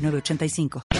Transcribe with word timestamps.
985. 0.00 0.99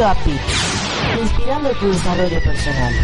Radio 0.00 0.32
inspirando 1.22 1.68
tu 1.72 1.88
desarrollo 1.92 2.42
personal. 2.42 2.94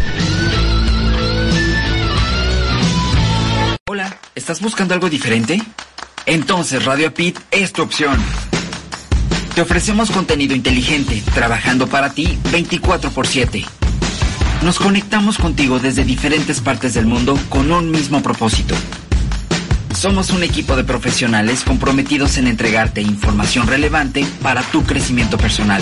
Hola, 3.87 4.17
¿estás 4.33 4.61
buscando 4.61 4.95
algo 4.95 5.07
diferente? 5.07 5.61
Entonces 6.25 6.85
Radio 6.85 7.09
APIT 7.09 7.37
es 7.51 7.71
tu 7.71 7.83
opción. 7.83 8.17
Te 9.53 9.61
ofrecemos 9.61 10.09
contenido 10.09 10.55
inteligente, 10.55 11.21
trabajando 11.35 11.85
para 11.85 12.13
ti 12.13 12.35
24 12.51 13.11
x 13.11 13.29
7. 13.31 13.65
Nos 14.63 14.79
conectamos 14.79 15.37
contigo 15.37 15.77
desde 15.77 16.03
diferentes 16.03 16.61
partes 16.61 16.95
del 16.95 17.05
mundo 17.05 17.37
con 17.49 17.71
un 17.71 17.91
mismo 17.91 18.23
propósito 18.23 18.73
somos 19.93 20.29
un 20.29 20.43
equipo 20.43 20.75
de 20.75 20.83
profesionales 20.83 21.63
comprometidos 21.63 22.37
en 22.37 22.45
entregarte 22.45 23.01
información 23.01 23.65
relevante 23.65 24.23
para 24.43 24.61
tu 24.61 24.83
crecimiento 24.83 25.39
personal. 25.39 25.81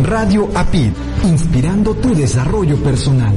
Radio 0.00 0.48
APID, 0.54 0.92
inspirando 1.24 1.94
tu 1.94 2.14
desarrollo 2.14 2.76
personal. 2.82 3.34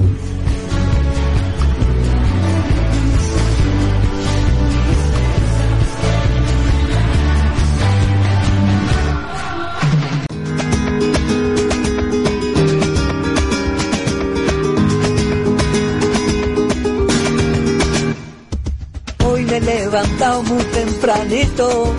levantado 19.65 20.44
muy 20.44 20.63
tempranito. 20.65 21.95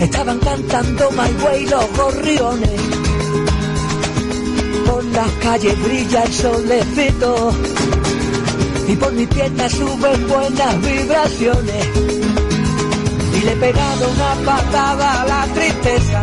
Estaban 0.00 0.38
cantando 0.38 1.10
My 1.12 1.44
Way 1.44 1.66
los 1.66 1.96
gorriones. 1.96 3.01
Por 5.12 5.22
las 5.24 5.32
calles 5.42 5.82
brilla 5.82 6.22
el 6.22 6.32
solecito. 6.32 7.52
Y 8.88 8.96
por 8.96 9.12
mi 9.12 9.26
pierna 9.26 9.68
suben 9.68 10.28
buenas 10.28 10.80
vibraciones. 10.80 11.86
Y 13.34 13.44
le 13.44 13.52
he 13.52 13.56
pegado 13.56 14.08
una 14.08 14.52
patada 14.52 15.22
a 15.22 15.26
la 15.26 15.54
tristeza. 15.54 16.22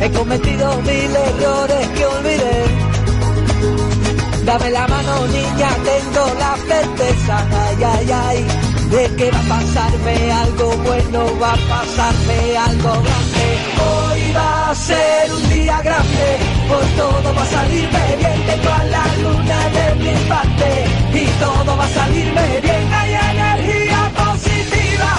He 0.00 0.10
cometido 0.12 0.80
mil 0.82 1.16
errores 1.16 1.88
que 1.88 2.06
olvidé. 2.06 2.64
Dame 4.44 4.70
la 4.70 4.86
mano 4.86 5.26
niña, 5.26 5.68
tengo 5.84 6.34
la 6.38 6.56
certeza, 6.56 7.46
ay, 7.52 7.84
ay, 7.84 8.10
ay 8.12 8.46
de 8.90 9.16
que 9.16 9.30
va 9.30 9.38
a 9.38 9.48
pasarme 9.48 10.32
algo 10.32 10.76
bueno, 10.84 11.40
va 11.40 11.52
a 11.52 11.56
pasarme 11.56 12.56
algo 12.56 12.92
grande. 13.02 13.46
Hoy 13.82 14.32
va 14.32 14.70
a 14.70 14.74
ser 14.74 15.32
un 15.32 15.50
día 15.50 15.80
grande, 15.82 16.38
por 16.68 16.84
todo 16.96 17.34
va 17.34 17.42
a 17.42 17.46
salirme 17.46 18.16
bien, 18.18 18.42
tengo 18.46 18.70
a 18.72 18.84
la 18.84 19.04
luna 19.22 19.58
de 19.76 19.94
mi 20.02 20.14
parte 20.28 20.68
y 21.14 21.24
todo 21.38 21.76
va 21.76 21.84
a 21.84 21.88
salirme 21.88 22.60
bien. 22.60 22.92
Hay 22.92 23.12
energía 23.14 24.10
positiva 24.16 25.12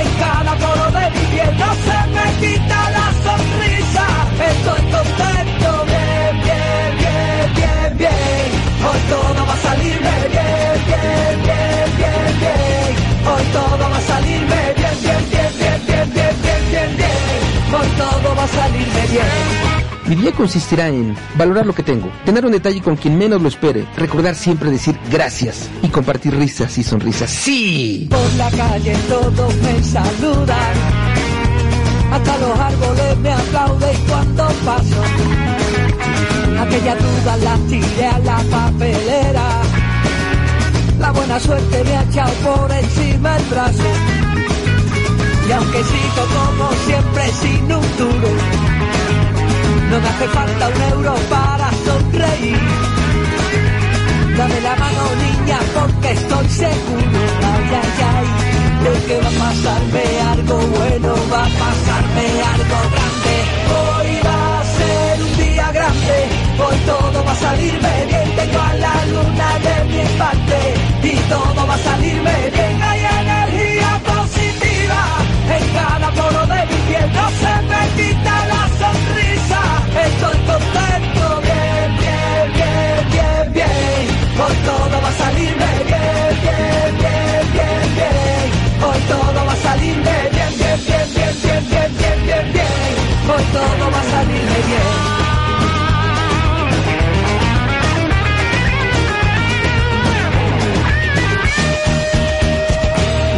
en 0.00 0.08
cada 0.20 0.52
poro 0.56 0.86
de 0.98 1.10
mi 1.10 1.24
piel, 1.32 1.52
no 1.58 1.70
se 1.86 1.98
me 2.14 2.26
quita 2.40 2.90
la 2.96 3.06
sonrisa. 3.24 4.06
Estoy 4.50 4.82
contento, 4.92 5.68
bien, 5.90 6.32
bien, 6.44 6.90
bien, 7.00 7.54
bien, 7.56 7.98
bien. 7.98 8.48
Hoy 8.86 9.00
todo 9.08 9.46
va 9.46 9.54
a 9.54 9.62
salirme 9.68 10.16
bien, 10.34 10.74
bien, 10.88 11.34
bien, 11.46 11.86
bien, 11.98 12.30
bien. 12.42 12.92
Hoy 13.30 13.44
todo 13.56 13.84
va 13.88 13.96
a 13.96 14.02
salirme 14.02 14.60
bien, 14.76 14.96
bien, 15.02 15.22
bien, 15.30 15.50
bien, 15.58 15.82
bien, 15.86 16.12
bien, 16.12 16.36
bien, 16.42 16.70
bien. 16.70 16.96
bien. 16.98 17.09
Mi 20.06 20.16
día 20.16 20.32
consistirá 20.32 20.88
en 20.88 21.14
valorar 21.36 21.66
lo 21.66 21.72
que 21.72 21.84
tengo, 21.84 22.10
tener 22.24 22.44
un 22.44 22.50
detalle 22.50 22.80
con 22.82 22.96
quien 22.96 23.16
menos 23.16 23.40
lo 23.40 23.48
espere, 23.48 23.86
recordar 23.96 24.34
siempre 24.34 24.68
decir 24.68 24.98
gracias 25.08 25.70
y 25.82 25.88
compartir 25.88 26.34
risas 26.34 26.76
y 26.78 26.82
sonrisas. 26.82 27.30
¡Sí! 27.30 28.08
Por 28.10 28.32
la 28.34 28.50
calle 28.50 28.96
todos 29.08 29.54
me 29.56 29.82
saludan, 29.84 30.74
hasta 32.10 32.38
los 32.38 32.58
árboles 32.58 33.18
me 33.18 33.32
aplauden 33.32 33.96
cuando 34.08 34.48
paso. 34.64 35.02
Aquella 36.58 36.96
duda 36.96 37.36
la 37.36 37.56
tiré 37.68 38.06
a 38.06 38.18
la 38.18 38.38
papelera, 38.50 39.62
la 40.98 41.12
buena 41.12 41.38
suerte 41.38 41.84
me 41.84 41.96
ha 41.96 42.02
echado 42.02 42.32
por 42.42 42.72
encima 42.72 43.36
el 43.36 43.44
brazo. 43.44 43.84
Y 45.50 45.52
aunque 45.52 45.82
sigo 45.82 46.22
como 46.38 46.70
siempre 46.86 47.26
sin 47.40 47.64
un 47.64 47.96
duro, 47.98 48.28
no 49.90 50.00
me 50.00 50.08
hace 50.08 50.28
falta 50.28 50.68
un 50.68 50.82
euro 50.92 51.14
para 51.28 51.70
sonreír. 51.84 52.60
Dame 54.38 54.60
la 54.60 54.76
mano 54.76 55.02
niña 55.26 55.58
porque 55.74 56.12
estoy 56.12 56.48
seguro, 56.50 57.20
ay, 57.52 57.68
ay, 57.82 57.92
ay, 58.14 58.26
de 58.84 59.06
que 59.06 59.16
va 59.22 59.28
a 59.28 59.50
pasarme 59.50 60.04
algo 60.34 60.56
bueno, 60.56 61.14
va 61.32 61.42
a 61.42 61.50
pasarme 61.64 62.26
algo 62.54 62.78
grande. 62.92 63.36
Hoy 63.74 63.89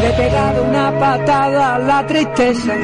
Le 0.01 0.09
he 0.09 0.13
pegado 0.15 0.65
una 0.65 0.99
patada 0.99 1.75
a 1.75 1.79
la 1.79 2.07
tristeza. 2.07 2.75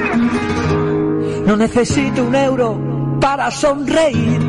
No 1.46 1.56
necesito 1.56 2.24
un 2.24 2.34
euro 2.34 2.78
para 3.20 3.50
sonreír. 3.50 4.40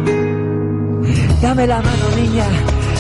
Dame 1.42 1.66
la 1.66 1.82
mano, 1.82 2.06
niña, 2.16 2.46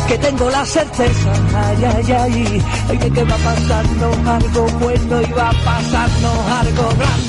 que 0.07 0.17
tengo 0.17 0.49
la 0.49 0.65
certeza. 0.65 1.31
Ay, 1.55 1.85
ay, 1.85 2.11
ay, 2.11 2.63
ay, 2.89 2.97
que 2.97 3.23
va 3.23 3.35
a 3.35 3.37
pasarnos 3.37 4.17
algo 4.27 4.65
bueno 4.79 5.21
y 5.21 5.31
va 5.33 5.49
a 5.49 5.53
pasarnos 5.53 6.37
algo 6.61 6.89
grande. 6.97 7.28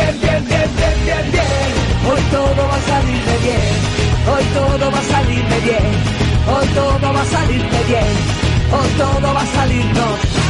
Hoy 2.03 2.21
todo 2.31 2.67
va 2.67 2.75
a 2.75 2.81
salirme 2.81 3.37
bien, 3.43 3.61
hoy 4.33 4.43
todo 4.53 4.91
va 4.91 4.99
a 4.99 5.03
salirme 5.03 5.59
bien, 5.59 5.85
hoy 6.47 6.67
todo 6.73 7.13
va 7.13 7.21
a 7.21 7.25
salirme 7.25 7.83
bien, 7.87 8.07
hoy 8.71 8.89
todo 8.97 9.33
va 9.33 9.41
a 9.41 9.45
salirnos 9.45 10.41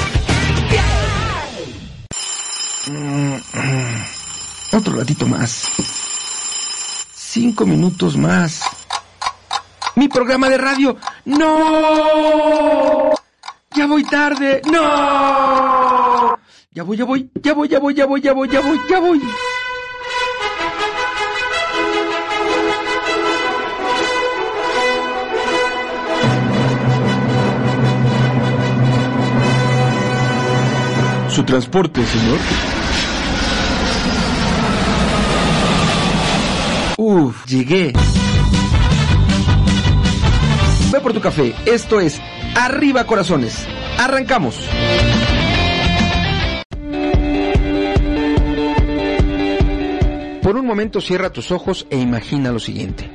Otro 4.73 4.95
ratito 4.95 5.27
más. 5.27 5.67
Cinco 7.13 7.65
minutos 7.65 8.17
más. 8.17 8.61
Mi 9.95 10.07
programa 10.07 10.49
de 10.49 10.57
radio. 10.57 10.97
¡No! 11.25 13.11
Ya 13.75 13.85
voy 13.85 14.03
tarde. 14.03 14.61
¡No! 14.71 16.37
Voy, 16.83 16.97
ya 16.97 17.05
voy, 17.05 17.29
ya 17.41 17.53
voy, 17.53 17.67
ya 17.67 17.79
voy, 17.79 17.93
ya 17.93 18.05
voy, 18.05 18.21
ya 18.21 18.33
voy, 18.33 18.49
ya 18.49 18.61
voy, 18.61 18.79
ya 18.89 18.99
voy. 18.99 19.21
Su 31.31 31.43
transporte, 31.43 32.05
señor. 32.05 32.37
Uf, 36.97 37.45
llegué. 37.45 37.93
Ve 40.91 40.99
por 40.99 41.13
tu 41.13 41.21
café. 41.21 41.55
Esto 41.65 42.01
es 42.01 42.21
Arriba 42.53 43.05
Corazones. 43.05 43.65
Arrancamos. 43.97 44.59
Por 50.43 50.57
un 50.57 50.65
momento 50.65 50.99
cierra 50.99 51.31
tus 51.31 51.51
ojos 51.51 51.87
e 51.89 51.97
imagina 51.97 52.51
lo 52.51 52.59
siguiente. 52.59 53.09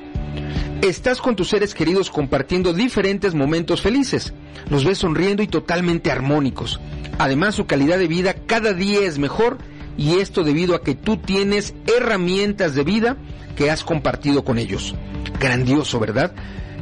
Estás 0.80 1.20
con 1.20 1.36
tus 1.36 1.48
seres 1.48 1.74
queridos 1.74 2.10
compartiendo 2.10 2.72
diferentes 2.72 3.34
momentos 3.34 3.82
felices. 3.82 4.32
Los 4.70 4.84
ves 4.86 4.98
sonriendo 4.98 5.42
y 5.42 5.48
totalmente 5.48 6.10
armónicos. 6.10 6.80
Además, 7.18 7.54
su 7.54 7.66
calidad 7.66 7.98
de 7.98 8.08
vida 8.08 8.34
cada 8.34 8.72
día 8.72 9.00
es 9.00 9.18
mejor 9.18 9.58
y 9.96 10.18
esto 10.18 10.44
debido 10.44 10.74
a 10.74 10.82
que 10.82 10.94
tú 10.94 11.16
tienes 11.16 11.74
herramientas 11.86 12.74
de 12.74 12.84
vida 12.84 13.16
que 13.56 13.70
has 13.70 13.84
compartido 13.84 14.44
con 14.44 14.58
ellos. 14.58 14.94
Grandioso, 15.40 15.98
¿verdad? 15.98 16.32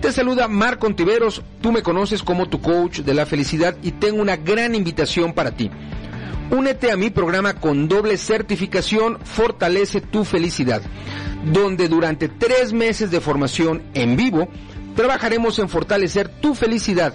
Te 0.00 0.12
saluda 0.12 0.48
Marco 0.48 0.86
Ontiveros, 0.86 1.42
tú 1.60 1.72
me 1.72 1.82
conoces 1.82 2.22
como 2.22 2.48
tu 2.48 2.60
coach 2.60 3.00
de 3.00 3.14
la 3.14 3.26
felicidad 3.26 3.76
y 3.82 3.92
tengo 3.92 4.20
una 4.20 4.36
gran 4.36 4.74
invitación 4.74 5.32
para 5.32 5.52
ti. 5.52 5.70
Únete 6.50 6.90
a 6.90 6.96
mi 6.96 7.08
programa 7.10 7.54
con 7.54 7.88
doble 7.88 8.18
certificación 8.18 9.18
Fortalece 9.24 10.02
tu 10.02 10.24
felicidad, 10.24 10.82
donde 11.52 11.88
durante 11.88 12.28
tres 12.28 12.72
meses 12.72 13.10
de 13.10 13.20
formación 13.20 13.82
en 13.94 14.16
vivo 14.16 14.48
trabajaremos 14.94 15.58
en 15.58 15.68
fortalecer 15.68 16.28
tu 16.28 16.54
felicidad 16.54 17.14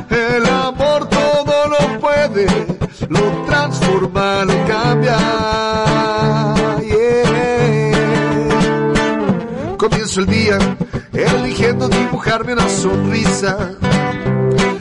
el 0.11 0.45
amor 0.45 1.07
todo 1.07 1.67
lo 1.67 1.99
puede, 1.99 2.45
lo 3.09 3.21
transforma, 3.45 4.45
lo 4.45 4.53
cambia. 4.67 5.17
Comienzo 9.77 10.19
el 10.19 10.25
día 10.27 10.57
eligiendo 11.13 11.87
dibujarme 11.87 12.53
una 12.53 12.67
sonrisa, 12.69 13.71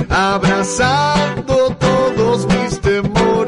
abrazando 0.09 1.77
todos 1.79 2.47
mis 2.47 2.81
temores, 2.81 3.40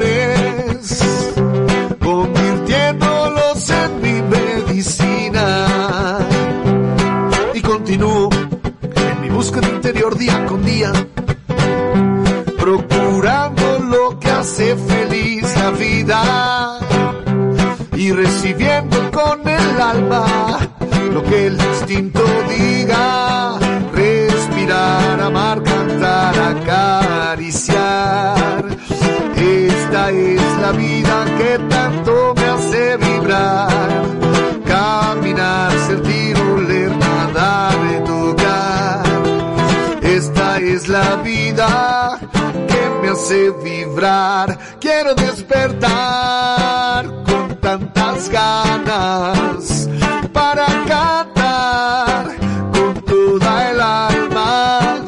hace 43.23 43.51
vibrar. 43.51 44.59
Quiero 44.81 45.15
despertar 45.15 47.05
con 47.23 47.55
tantas 47.61 48.27
ganas 48.29 49.87
para 50.33 50.65
cantar 50.85 52.35
con 52.73 52.93
toda 53.05 53.71
el 53.71 53.79
alma. 53.79 55.05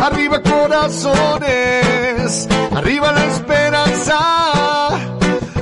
Arriba 0.00 0.42
corazones, 0.42 2.48
arriba 2.74 3.12
la 3.12 3.24
esperanza, 3.26 4.18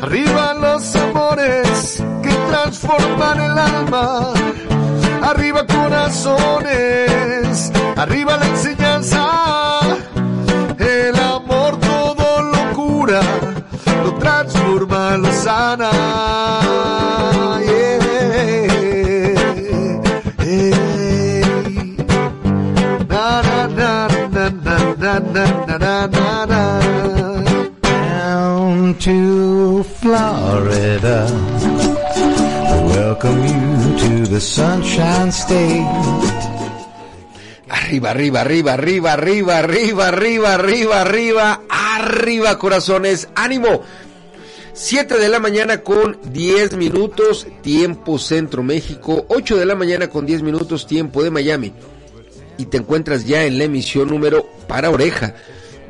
arriba 0.01 0.55
los 0.55 0.97
amores 0.97 2.03
que 2.23 2.33
transforman 2.49 3.39
el 3.41 3.59
alma. 3.59 4.33
Arriba 5.23 5.67
corazones, 5.67 7.71
arriba 7.97 8.39
la 8.39 8.47
enseñanza, 8.47 9.52
cura, 13.13 13.21
lo 14.05 14.13
transforma, 14.19 15.17
lo 15.17 15.31
sana. 15.33 15.91
Yeah. 17.61 18.03
Down 27.83 28.95
to 28.99 29.83
Florida. 29.83 31.27
Welcome 32.95 33.45
you 33.47 33.99
to 33.99 34.27
the 34.27 34.41
Sunshine 34.41 35.31
State. 35.33 36.52
Arriba, 37.93 38.11
arriba, 38.11 38.41
arriba, 38.41 38.73
arriba, 38.73 39.13
arriba, 39.13 39.59
arriba, 39.59 40.09
arriba, 40.09 40.55
arriba, 40.55 41.03
arriba, 41.03 41.61
arriba, 41.69 42.59
corazones, 42.59 43.29
ánimo. 43.35 43.83
7 44.73 45.19
de 45.19 45.29
la 45.29 45.39
mañana 45.39 45.83
con 45.83 46.19
10 46.33 46.79
minutos, 46.79 47.47
tiempo 47.61 48.19
Centro 48.19 48.63
México, 48.63 49.27
8 49.29 49.59
de 49.59 49.67
la 49.67 49.75
mañana 49.75 50.09
con 50.09 50.25
10 50.25 50.43
minutos, 50.43 50.87
tiempo 50.87 51.23
de 51.23 51.31
Miami. 51.31 51.75
Y 52.57 52.65
te 52.65 52.79
encuentras 52.79 53.27
ya 53.27 53.45
en 53.45 53.59
la 53.59 53.65
emisión 53.65 54.09
número 54.09 54.49
para 54.67 54.89
oreja 54.89 55.35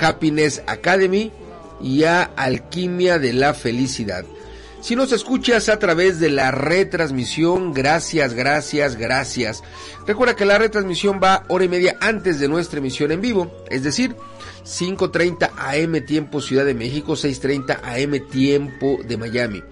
Happiness 0.00 0.62
Academy 0.66 1.32
y 1.80 2.04
a 2.04 2.22
Alquimia 2.22 3.18
de 3.18 3.32
la 3.32 3.54
Felicidad. 3.54 4.24
Si 4.82 4.96
nos 4.96 5.12
escuchas 5.12 5.68
a 5.68 5.78
través 5.78 6.18
de 6.18 6.28
la 6.28 6.50
retransmisión, 6.50 7.72
gracias, 7.72 8.34
gracias, 8.34 8.96
gracias. 8.96 9.62
Recuerda 10.08 10.34
que 10.34 10.44
la 10.44 10.58
retransmisión 10.58 11.20
va 11.22 11.44
hora 11.48 11.64
y 11.64 11.68
media 11.68 11.96
antes 12.00 12.40
de 12.40 12.48
nuestra 12.48 12.80
emisión 12.80 13.12
en 13.12 13.20
vivo, 13.20 13.64
es 13.70 13.84
decir, 13.84 14.16
5.30 14.64 15.50
AM 15.56 16.04
tiempo 16.04 16.40
Ciudad 16.40 16.64
de 16.64 16.74
México, 16.74 17.12
6.30 17.12 17.78
AM 17.80 18.28
tiempo 18.28 18.98
de 19.06 19.16
Miami. 19.16 19.62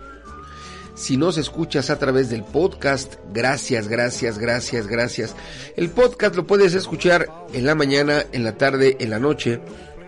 Si 0.95 1.17
nos 1.17 1.39
escuchas 1.39 1.89
a 1.91 1.99
través 1.99 2.29
del 2.29 2.45
podcast, 2.45 3.15
gracias, 3.33 3.89
gracias, 3.89 4.39
gracias, 4.39 4.87
gracias. 4.87 5.35
El 5.75 5.89
podcast 5.91 6.37
lo 6.37 6.47
puedes 6.47 6.75
escuchar 6.75 7.27
en 7.53 7.65
la 7.65 7.75
mañana, 7.75 8.23
en 8.33 8.45
la 8.45 8.59
tarde, 8.59 8.97
en 9.01 9.11
la 9.11 9.19
noche, 9.19 9.61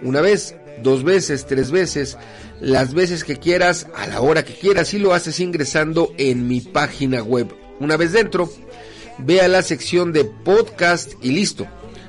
una 0.02 0.20
vez, 0.20 0.54
dos 0.82 1.04
veces, 1.04 1.46
tres 1.46 1.70
veces, 1.70 2.16
las 2.60 2.94
veces 2.94 3.24
que 3.24 3.36
quieras, 3.36 3.86
a 3.96 4.06
la 4.06 4.20
hora 4.20 4.44
que 4.44 4.54
quieras 4.54 4.94
y 4.94 4.98
lo 4.98 5.14
haces 5.14 5.40
ingresando 5.40 6.12
en 6.18 6.48
mi 6.48 6.60
página 6.60 7.22
web. 7.22 7.54
Una 7.80 7.96
vez 7.96 8.12
dentro, 8.12 8.50
ve 9.18 9.40
a 9.40 9.48
la 9.48 9.62
sección 9.62 10.12
de 10.12 10.24
podcast 10.24 11.12
y 11.22 11.32
listo 11.32 11.66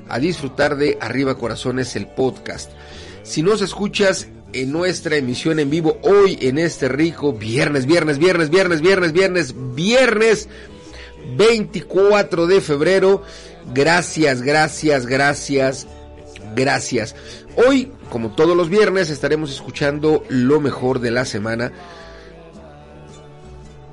a 0.10 0.20
disfrutar 0.20 0.78
de 0.78 0.98
Arriba 1.02 1.38
Corazones 1.38 1.96
el 1.96 2.08
podcast. 2.08 2.72
Si 3.24 3.42
nos 3.42 3.62
escuchas 3.62 4.28
en 4.54 4.72
nuestra 4.72 5.16
emisión 5.16 5.60
en 5.60 5.70
vivo 5.70 5.98
hoy 6.04 6.38
en 6.42 6.58
este 6.58 6.88
rico 6.88 7.34
viernes, 7.34 7.86
viernes, 7.86 8.20
viernes, 8.20 8.50
viernes, 8.50 8.82
viernes, 8.82 9.14
viernes, 9.14 9.56
viernes 9.76 10.50
24 11.38 12.48
de 12.48 12.62
febrero. 12.62 13.24
Gracias, 13.74 14.42
gracias, 14.42 15.06
gracias, 15.08 15.88
gracias. 16.56 17.16
Hoy, 17.56 17.92
como 18.10 18.32
todos 18.32 18.58
los 18.58 18.70
viernes, 18.70 19.10
estaremos 19.10 19.52
escuchando 19.52 20.24
lo 20.30 20.60
mejor 20.60 21.00
de 21.00 21.12
la 21.12 21.26
semana 21.26 21.72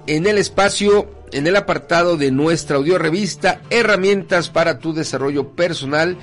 en 0.06 0.26
el 0.26 0.38
espacio, 0.38 1.08
en 1.30 1.46
el 1.46 1.56
apartado 1.56 2.16
de 2.16 2.30
nuestra 2.30 2.76
audio 2.76 2.98
revista, 2.98 3.60
herramientas 3.70 4.48
para 4.48 4.78
tu 4.78 4.92
desarrollo 4.92 5.50
personal. 5.50 6.16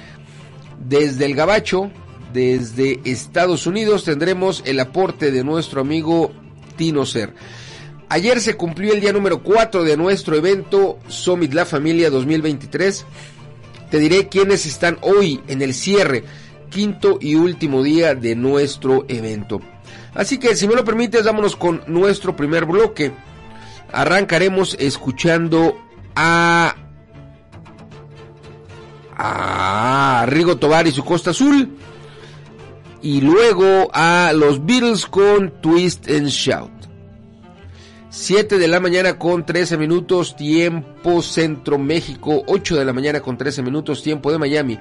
Desde 0.87 1.25
el 1.25 1.35
Gabacho, 1.35 1.91
desde 2.33 2.99
Estados 3.05 3.67
Unidos, 3.67 4.03
tendremos 4.03 4.63
el 4.65 4.79
aporte 4.79 5.31
de 5.31 5.43
nuestro 5.43 5.81
amigo 5.81 6.31
Tino 6.75 7.05
Ser. 7.05 7.33
Ayer 8.09 8.41
se 8.41 8.55
cumplió 8.55 8.93
el 8.93 9.01
día 9.01 9.13
número 9.13 9.43
4 9.43 9.83
de 9.83 9.97
nuestro 9.97 10.35
evento 10.35 10.97
Summit 11.07 11.53
La 11.53 11.65
Familia 11.65 12.09
2023. 12.09 13.05
Te 13.91 13.99
diré 13.99 14.27
quiénes 14.27 14.65
están 14.65 14.97
hoy 15.01 15.41
en 15.47 15.61
el 15.61 15.73
cierre, 15.73 16.23
quinto 16.69 17.17
y 17.21 17.35
último 17.35 17.83
día 17.83 18.15
de 18.15 18.35
nuestro 18.35 19.05
evento. 19.07 19.61
Así 20.13 20.39
que 20.39 20.55
si 20.55 20.67
me 20.67 20.75
lo 20.75 20.83
permites, 20.83 21.25
vámonos 21.25 21.55
con 21.55 21.83
nuestro 21.87 22.35
primer 22.35 22.65
bloque. 22.65 23.11
Arrancaremos 23.91 24.75
escuchando 24.79 25.77
a 26.15 26.75
a 29.19 30.25
Rigo 30.27 30.57
Tobar 30.57 30.85
y 30.87 30.91
su 30.91 31.03
Costa 31.03 31.31
Azul 31.31 31.75
y 33.01 33.21
luego 33.21 33.89
a 33.93 34.31
los 34.33 34.65
Beatles 34.65 35.05
con 35.07 35.61
Twist 35.61 36.09
and 36.09 36.27
Shout. 36.27 36.71
7 38.09 38.57
de 38.57 38.67
la 38.67 38.79
mañana 38.79 39.19
con 39.19 39.45
13 39.45 39.77
minutos 39.77 40.35
tiempo 40.35 41.21
Centro 41.21 41.77
México, 41.77 42.43
8 42.47 42.75
de 42.75 42.85
la 42.85 42.93
mañana 42.93 43.19
con 43.19 43.37
13 43.37 43.61
minutos 43.61 44.01
tiempo 44.01 44.31
de 44.31 44.39
Miami 44.39 44.79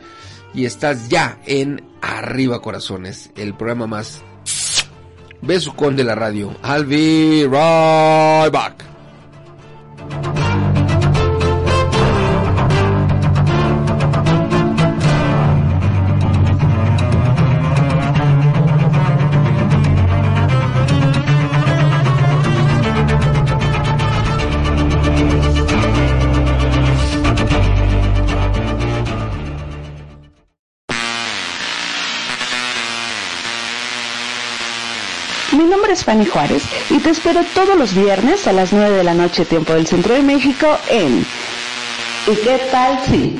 y 0.55 0.65
estás 0.65 1.09
ya 1.09 1.39
en 1.47 1.83
Arriba 2.01 2.61
Corazones, 2.61 3.31
el 3.37 3.55
programa 3.55 3.87
más 3.87 4.23
besucón 5.43 5.97
de 5.97 6.05
la 6.05 6.15
radio. 6.15 6.55
I'll 6.65 6.85
be 6.85 7.45
right 7.45 8.53
back. 8.53 8.96
Fanny 36.05 36.27
Juárez 36.27 36.63
y 36.91 36.99
te 36.99 37.11
espero 37.11 37.41
todos 37.55 37.77
los 37.77 37.95
viernes 37.95 38.47
a 38.47 38.53
las 38.53 38.73
9 38.73 38.97
de 38.97 39.05
la 39.05 39.15
noche 39.15 39.45
tiempo 39.45 39.73
del 39.73 39.87
Centro 39.87 40.15
de 40.15 40.23
México 40.23 40.67
en 40.91 41.25
¿Y 42.27 42.35
qué 42.43 42.61
tal 42.73 42.99
si? 43.07 43.39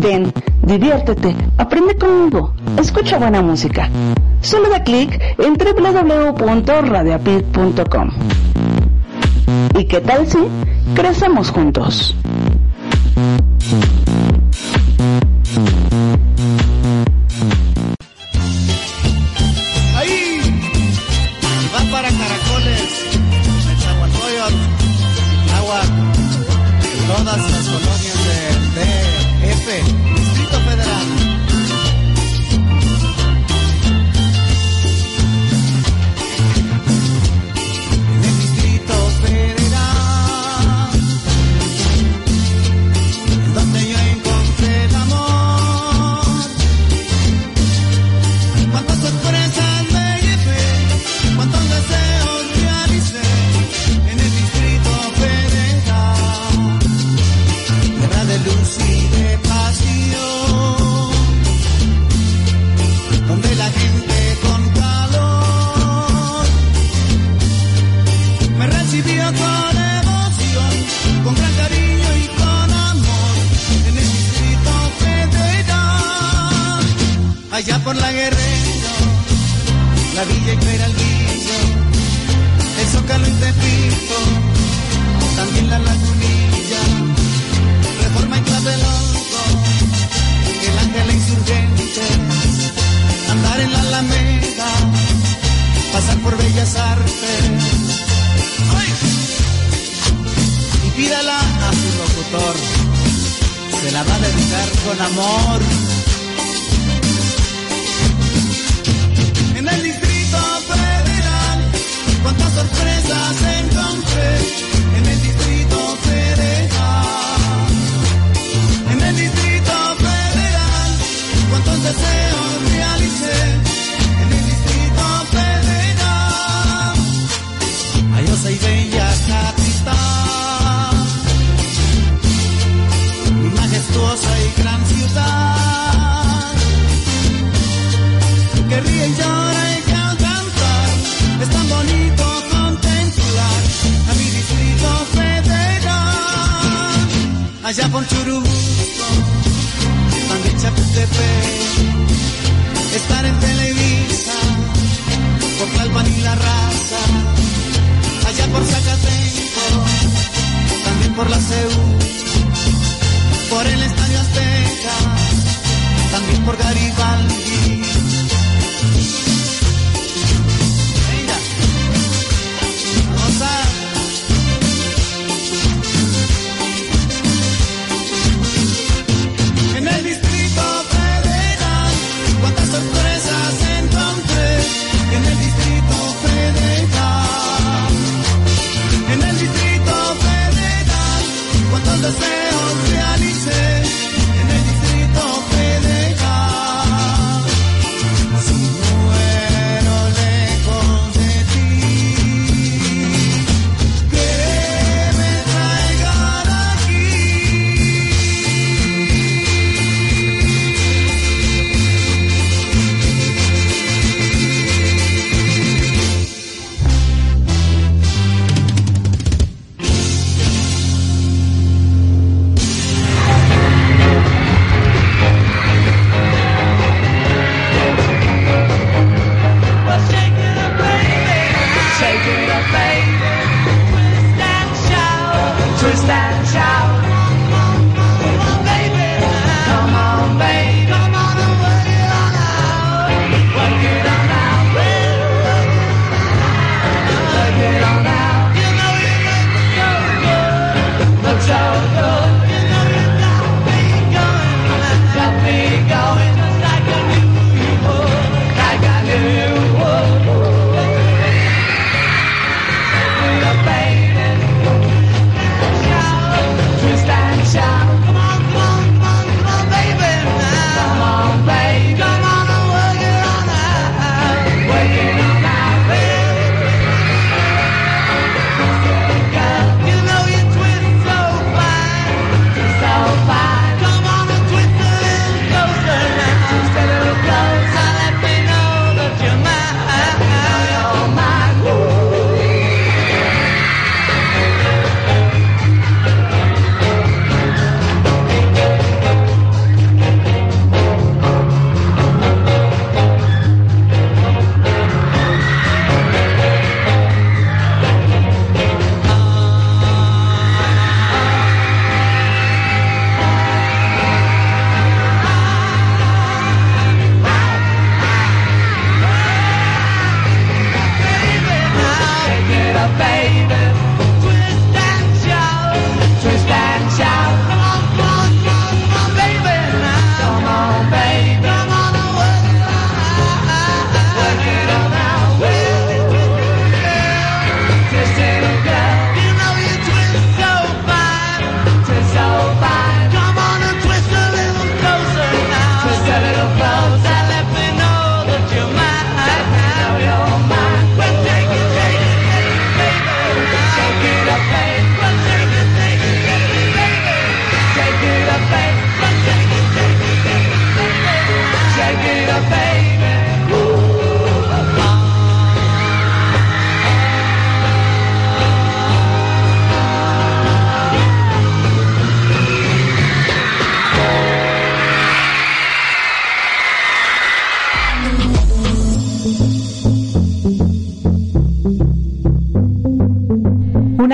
Ven, 0.00 0.32
diviértete, 0.62 1.36
aprende 1.56 1.96
conmigo, 1.96 2.52
escucha 2.78 3.18
buena 3.18 3.42
música. 3.42 3.88
Solo 4.40 4.68
da 4.68 4.82
clic 4.82 5.20
en 5.38 5.54
www.radioapit.com. 5.54 8.10
¿Y 9.78 9.84
qué 9.84 10.00
tal 10.00 10.26
si? 10.26 10.38
Crecemos 10.94 11.50
juntos. 11.50 12.16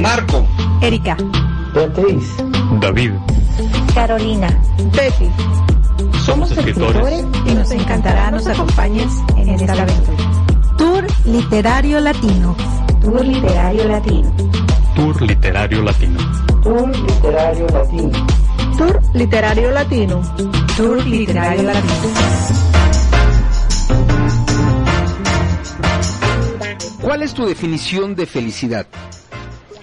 Marco, 0.00 0.46
Erika, 0.80 1.16
Beatriz, 1.74 2.36
David, 2.80 3.12
Carolina, 3.94 4.48
Betty. 4.94 5.28
somos 6.24 6.50
escritores 6.50 7.24
y 7.46 7.54
nos 7.54 7.70
encantará 7.70 8.30
nos 8.30 8.46
acompañes 8.46 9.12
en 9.36 9.50
esta 9.50 9.72
aventura. 9.72 10.40
Tour 10.78 11.06
Literario 11.26 12.00
Latino. 12.00 12.56
Tour 13.02 13.24
Literario 13.24 13.88
Latino. 13.88 14.32
Tour 14.94 15.22
Literario 15.22 15.82
Latino. 15.82 16.18
Tour 16.62 16.88
Literario 16.96 17.70
Latino. 17.70 18.26
Tour 18.78 19.00
Literario 19.14 19.70
Latino. 19.70 20.22
Tour 20.76 21.06
Literario 21.06 21.62
Latino. 21.62 21.94
¿Cuál 27.02 27.22
es 27.22 27.34
tu 27.34 27.44
definición 27.44 28.14
de 28.14 28.24
felicidad? 28.24 28.86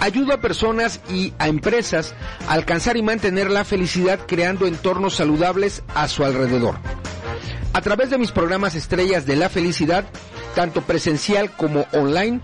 Ayudo 0.00 0.32
a 0.32 0.40
personas 0.40 1.00
y 1.10 1.32
a 1.38 1.48
empresas 1.48 2.14
a 2.46 2.52
alcanzar 2.52 2.96
y 2.96 3.02
mantener 3.02 3.50
la 3.50 3.64
felicidad 3.64 4.20
creando 4.26 4.66
entornos 4.66 5.16
saludables 5.16 5.82
a 5.94 6.06
su 6.06 6.24
alrededor. 6.24 6.76
A 7.72 7.80
través 7.80 8.10
de 8.10 8.18
mis 8.18 8.30
programas 8.30 8.76
estrellas 8.76 9.26
de 9.26 9.34
la 9.34 9.48
felicidad, 9.48 10.04
tanto 10.54 10.82
presencial 10.82 11.50
como 11.50 11.86
online, 11.92 12.40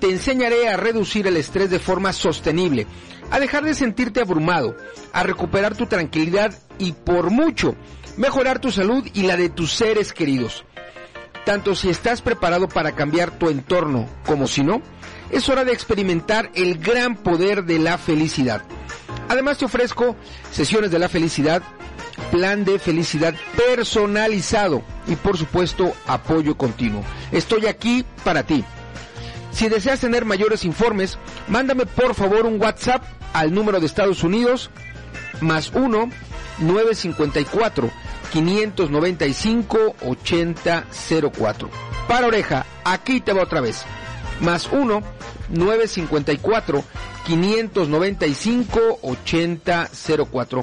te 0.00 0.10
enseñaré 0.10 0.68
a 0.68 0.76
reducir 0.76 1.26
el 1.28 1.36
estrés 1.36 1.70
de 1.70 1.78
forma 1.78 2.12
sostenible, 2.12 2.86
a 3.30 3.38
dejar 3.38 3.64
de 3.64 3.74
sentirte 3.74 4.20
abrumado, 4.20 4.76
a 5.12 5.22
recuperar 5.22 5.76
tu 5.76 5.86
tranquilidad 5.86 6.54
y 6.78 6.92
por 6.92 7.30
mucho 7.30 7.76
mejorar 8.16 8.58
tu 8.58 8.70
salud 8.70 9.06
y 9.14 9.22
la 9.22 9.36
de 9.36 9.48
tus 9.48 9.72
seres 9.72 10.12
queridos. 10.12 10.64
Tanto 11.44 11.76
si 11.76 11.88
estás 11.88 12.20
preparado 12.20 12.68
para 12.68 12.92
cambiar 12.92 13.30
tu 13.38 13.48
entorno 13.48 14.08
como 14.24 14.48
si 14.48 14.64
no, 14.64 14.82
es 15.36 15.50
hora 15.50 15.64
de 15.64 15.72
experimentar 15.72 16.50
el 16.54 16.78
gran 16.78 17.14
poder 17.14 17.64
de 17.64 17.78
la 17.78 17.98
felicidad. 17.98 18.62
Además 19.28 19.58
te 19.58 19.66
ofrezco 19.66 20.16
sesiones 20.50 20.90
de 20.90 20.98
la 20.98 21.10
felicidad, 21.10 21.62
plan 22.30 22.64
de 22.64 22.78
felicidad 22.78 23.34
personalizado 23.54 24.82
y 25.06 25.14
por 25.16 25.36
supuesto 25.36 25.94
apoyo 26.06 26.56
continuo. 26.56 27.04
Estoy 27.32 27.66
aquí 27.66 28.02
para 28.24 28.44
ti. 28.44 28.64
Si 29.52 29.68
deseas 29.68 30.00
tener 30.00 30.24
mayores 30.24 30.64
informes, 30.64 31.18
mándame 31.48 31.84
por 31.84 32.14
favor 32.14 32.46
un 32.46 32.58
WhatsApp 32.58 33.04
al 33.34 33.52
número 33.52 33.78
de 33.78 33.84
Estados 33.84 34.24
Unidos 34.24 34.70
más 35.42 35.70
1 35.74 36.10
954 36.60 37.90
595 38.32 39.96
8004. 40.00 41.70
Para 42.08 42.26
oreja, 42.26 42.64
aquí 42.84 43.20
te 43.20 43.34
va 43.34 43.42
otra 43.42 43.60
vez. 43.60 43.84
Más 44.40 44.68
1 44.72 45.15
954 45.50 46.84
595 47.26 48.98
8004. 49.02 50.60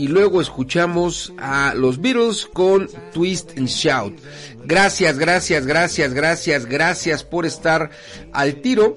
y 0.00 0.08
luego 0.08 0.40
escuchamos 0.40 1.30
a 1.38 1.74
los 1.74 2.00
Beatles 2.00 2.46
con 2.46 2.88
Twist 3.12 3.58
and 3.58 3.68
Shout. 3.68 4.18
Gracias, 4.64 5.18
gracias, 5.18 5.66
gracias, 5.66 6.14
gracias, 6.14 6.64
gracias 6.64 7.22
por 7.22 7.44
estar 7.44 7.90
al 8.32 8.62
tiro, 8.62 8.96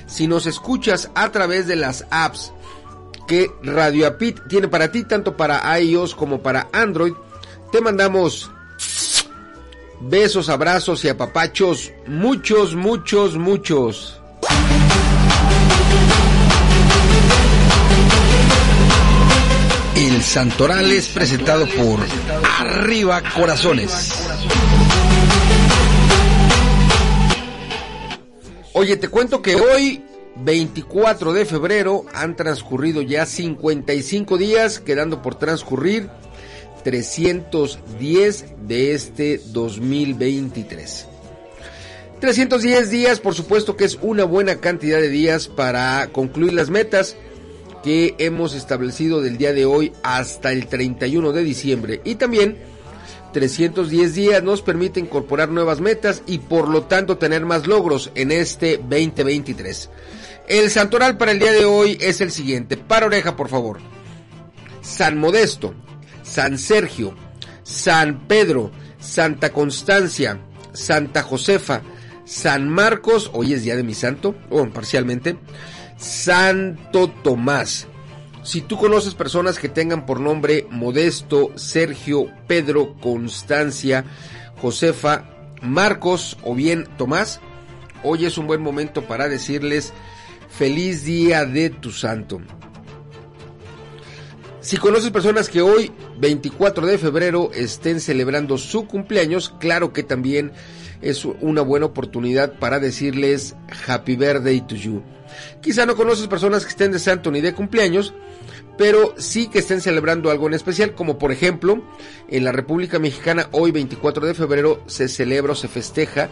Si 0.07 0.27
nos 0.27 0.45
escuchas 0.45 1.09
a 1.15 1.31
través 1.31 1.67
de 1.67 1.77
las 1.77 2.05
apps 2.09 2.51
que 3.27 3.51
Radio 3.61 4.07
Apit 4.07 4.39
tiene 4.47 4.67
para 4.67 4.91
ti, 4.91 5.03
tanto 5.03 5.35
para 5.35 5.79
iOS 5.79 6.15
como 6.15 6.41
para 6.41 6.69
Android, 6.71 7.13
te 7.71 7.81
mandamos 7.81 8.49
besos, 9.99 10.49
abrazos 10.49 11.03
y 11.05 11.09
apapachos, 11.09 11.91
muchos, 12.07 12.75
muchos, 12.75 13.37
muchos. 13.37 14.19
El 19.95 20.21
Santoral 20.21 20.91
es 20.91 21.07
presentado 21.07 21.67
por 21.67 21.99
Arriba 22.59 23.21
Corazones. 23.35 24.13
Oye, 28.73 28.95
te 28.97 29.09
cuento 29.09 29.41
que 29.41 29.55
hoy, 29.55 30.03
24 30.43 31.33
de 31.33 31.45
febrero, 31.45 32.05
han 32.13 32.35
transcurrido 32.35 33.01
ya 33.01 33.25
55 33.25 34.37
días, 34.37 34.79
quedando 34.79 35.21
por 35.21 35.35
transcurrir 35.35 36.09
310 36.83 38.45
de 38.67 38.93
este 38.93 39.41
2023. 39.51 41.07
310 42.19 42.89
días, 42.89 43.19
por 43.19 43.35
supuesto 43.35 43.75
que 43.75 43.85
es 43.85 43.99
una 44.01 44.23
buena 44.23 44.55
cantidad 44.57 44.99
de 44.99 45.09
días 45.09 45.47
para 45.47 46.07
concluir 46.11 46.53
las 46.53 46.69
metas 46.69 47.15
que 47.83 48.15
hemos 48.17 48.55
establecido 48.55 49.21
del 49.21 49.37
día 49.37 49.53
de 49.53 49.65
hoy 49.65 49.93
hasta 50.01 50.51
el 50.51 50.67
31 50.67 51.31
de 51.31 51.43
diciembre. 51.43 52.01
Y 52.03 52.15
también 52.15 52.57
310 53.33 54.15
días 54.15 54.43
nos 54.43 54.61
permite 54.61 54.99
incorporar 54.99 55.49
nuevas 55.49 55.79
metas 55.79 56.23
y 56.25 56.39
por 56.39 56.69
lo 56.69 56.83
tanto 56.83 57.17
tener 57.17 57.45
más 57.45 57.67
logros 57.67 58.11
en 58.15 58.31
este 58.31 58.77
2023. 58.77 59.89
El 60.47 60.69
santoral 60.71 61.17
para 61.17 61.31
el 61.31 61.39
día 61.39 61.51
de 61.51 61.65
hoy 61.65 61.97
es 61.99 62.21
el 62.21 62.31
siguiente. 62.31 62.77
Para 62.77 63.07
oreja, 63.07 63.35
por 63.35 63.49
favor. 63.49 63.79
San 64.81 65.17
Modesto, 65.17 65.73
San 66.23 66.57
Sergio, 66.57 67.13
San 67.63 68.27
Pedro, 68.27 68.71
Santa 68.97 69.51
Constancia, 69.51 70.39
Santa 70.71 71.21
Josefa, 71.21 71.81
San 72.23 72.69
Marcos, 72.69 73.29
hoy 73.33 73.53
es 73.53 73.63
día 73.63 73.75
de 73.75 73.83
mi 73.83 73.93
santo, 73.93 74.35
o 74.49 74.65
parcialmente, 74.69 75.37
Santo 75.97 77.09
Tomás. 77.09 77.87
Si 78.43 78.61
tú 78.61 78.77
conoces 78.77 79.15
personas 79.15 79.59
que 79.59 79.67
tengan 79.67 80.05
por 80.05 80.21
nombre 80.21 80.65
Modesto, 80.69 81.51
Sergio, 81.55 82.31
Pedro, 82.47 82.95
Constancia, 83.01 84.05
Josefa, 84.61 85.25
Marcos 85.61 86.37
o 86.41 86.55
bien 86.55 86.87
Tomás, 86.97 87.41
hoy 88.03 88.25
es 88.25 88.37
un 88.37 88.47
buen 88.47 88.61
momento 88.61 89.05
para 89.05 89.27
decirles 89.27 89.91
feliz 90.49 91.03
día 91.03 91.45
de 91.45 91.69
tu 91.69 91.91
santo. 91.91 92.41
Si 94.59 94.75
conoces 94.77 95.11
personas 95.11 95.47
que 95.47 95.61
hoy, 95.61 95.91
24 96.19 96.85
de 96.87 96.97
febrero, 96.97 97.51
estén 97.53 98.01
celebrando 98.01 98.57
su 98.57 98.85
cumpleaños, 98.85 99.53
claro 99.59 99.93
que 99.93 100.03
también 100.03 100.51
es 101.01 101.23
una 101.25 101.61
buena 101.61 101.85
oportunidad 101.85 102.59
para 102.59 102.79
decirles 102.79 103.55
Happy 103.87 104.15
Birthday 104.15 104.61
to 104.67 104.75
you. 104.75 105.03
Quizá 105.61 105.85
no 105.85 105.95
conoces 105.95 106.27
personas 106.27 106.63
que 106.63 106.71
estén 106.71 106.91
de 106.91 106.99
santo 106.99 107.31
ni 107.31 107.39
de 107.39 107.53
cumpleaños, 107.53 108.13
pero 108.77 109.15
sí 109.17 109.47
que 109.47 109.59
estén 109.59 109.81
celebrando 109.81 110.31
algo 110.31 110.47
en 110.47 110.53
especial, 110.53 110.93
como 110.93 111.17
por 111.17 111.31
ejemplo, 111.31 111.83
en 112.27 112.43
la 112.43 112.51
República 112.51 112.99
Mexicana 112.99 113.47
hoy 113.51 113.71
24 113.71 114.25
de 114.25 114.33
febrero 114.33 114.83
se 114.87 115.07
celebra 115.07 115.53
o 115.53 115.55
se 115.55 115.67
festeja 115.67 116.29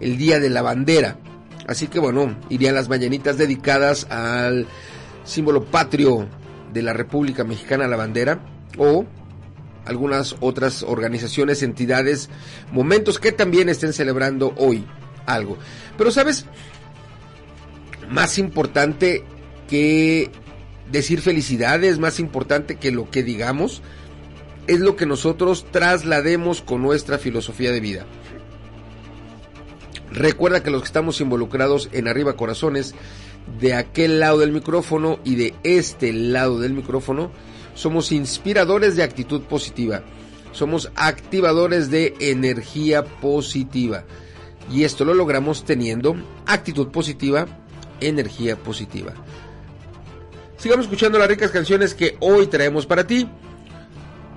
el 0.00 0.18
Día 0.18 0.40
de 0.40 0.50
la 0.50 0.62
Bandera. 0.62 1.18
Así 1.66 1.88
que 1.88 1.98
bueno, 1.98 2.36
irían 2.48 2.74
las 2.74 2.88
mañanitas 2.88 3.38
dedicadas 3.38 4.06
al 4.10 4.66
símbolo 5.24 5.64
patrio 5.64 6.28
de 6.72 6.82
la 6.82 6.92
República 6.92 7.44
Mexicana, 7.44 7.88
la 7.88 7.96
bandera, 7.96 8.40
o 8.78 9.04
algunas 9.84 10.36
otras 10.40 10.82
organizaciones, 10.82 11.62
entidades, 11.62 12.28
momentos 12.72 13.18
que 13.18 13.32
también 13.32 13.68
estén 13.68 13.92
celebrando 13.92 14.54
hoy 14.56 14.84
algo. 15.26 15.58
Pero 15.96 16.10
sabes, 16.10 16.46
más 18.10 18.38
importante 18.38 19.24
que 19.68 20.30
decir 20.90 21.20
felicidades, 21.20 21.98
más 21.98 22.20
importante 22.20 22.76
que 22.76 22.92
lo 22.92 23.10
que 23.10 23.22
digamos, 23.22 23.82
es 24.66 24.80
lo 24.80 24.96
que 24.96 25.06
nosotros 25.06 25.66
traslademos 25.70 26.62
con 26.62 26.82
nuestra 26.82 27.18
filosofía 27.18 27.70
de 27.70 27.80
vida. 27.80 28.06
Recuerda 30.16 30.62
que 30.62 30.70
los 30.70 30.80
que 30.80 30.86
estamos 30.86 31.20
involucrados 31.20 31.90
en 31.92 32.08
Arriba 32.08 32.36
Corazones, 32.36 32.94
de 33.60 33.74
aquel 33.74 34.18
lado 34.18 34.38
del 34.38 34.50
micrófono 34.50 35.18
y 35.24 35.34
de 35.34 35.54
este 35.62 36.10
lado 36.14 36.58
del 36.58 36.72
micrófono, 36.72 37.30
somos 37.74 38.12
inspiradores 38.12 38.96
de 38.96 39.02
actitud 39.02 39.42
positiva. 39.42 40.02
Somos 40.52 40.90
activadores 40.96 41.90
de 41.90 42.14
energía 42.18 43.04
positiva. 43.04 44.04
Y 44.72 44.84
esto 44.84 45.04
lo 45.04 45.12
logramos 45.12 45.66
teniendo 45.66 46.16
actitud 46.46 46.88
positiva, 46.88 47.46
energía 48.00 48.56
positiva. 48.56 49.12
Sigamos 50.56 50.86
escuchando 50.86 51.18
las 51.18 51.28
ricas 51.28 51.50
canciones 51.50 51.92
que 51.92 52.16
hoy 52.20 52.46
traemos 52.46 52.86
para 52.86 53.06
ti. 53.06 53.28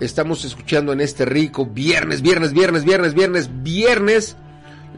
Estamos 0.01 0.43
escuchando 0.43 0.91
en 0.91 0.99
este 0.99 1.23
rico 1.23 1.65
viernes, 1.65 2.21
viernes, 2.21 2.51
viernes, 2.51 2.83
viernes, 2.83 3.13
viernes, 3.13 3.63
viernes, 3.63 4.35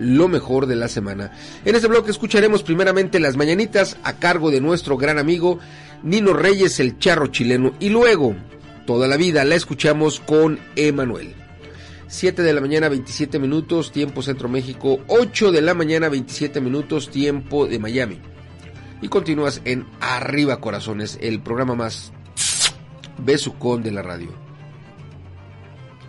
lo 0.01 0.27
mejor 0.27 0.65
de 0.65 0.75
la 0.75 0.87
semana. 0.87 1.31
En 1.63 1.75
este 1.75 1.87
bloque 1.87 2.11
escucharemos 2.11 2.63
primeramente 2.63 3.19
las 3.19 3.37
mañanitas 3.37 3.97
a 4.03 4.13
cargo 4.13 4.49
de 4.49 4.59
nuestro 4.59 4.97
gran 4.97 5.19
amigo 5.19 5.59
Nino 6.03 6.33
Reyes, 6.33 6.79
el 6.79 6.97
charro 6.97 7.27
chileno, 7.27 7.73
y 7.79 7.89
luego 7.89 8.35
toda 8.87 9.07
la 9.07 9.15
vida 9.15 9.45
la 9.45 9.55
escuchamos 9.55 10.19
con 10.19 10.59
Emanuel. 10.75 11.35
7 12.07 12.41
de 12.41 12.53
la 12.53 12.61
mañana 12.61 12.89
27 12.89 13.39
minutos, 13.39 13.91
tiempo 13.91 14.21
Centro 14.21 14.49
México, 14.49 14.99
8 15.07 15.51
de 15.51 15.61
la 15.61 15.73
mañana 15.73 16.09
27 16.09 16.59
minutos, 16.59 17.09
tiempo 17.09 17.67
de 17.67 17.79
Miami. 17.79 18.19
Y 19.01 19.07
continúas 19.07 19.61
en 19.65 19.85
Arriba 20.01 20.59
Corazones, 20.59 21.17
el 21.21 21.41
programa 21.41 21.75
más 21.75 22.11
besucón 23.19 23.83
de 23.83 23.91
la 23.91 24.01
radio. 24.01 24.29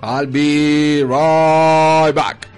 I'll 0.03 0.27
be 0.27 1.05
right 1.05 2.13
back. 2.15 2.52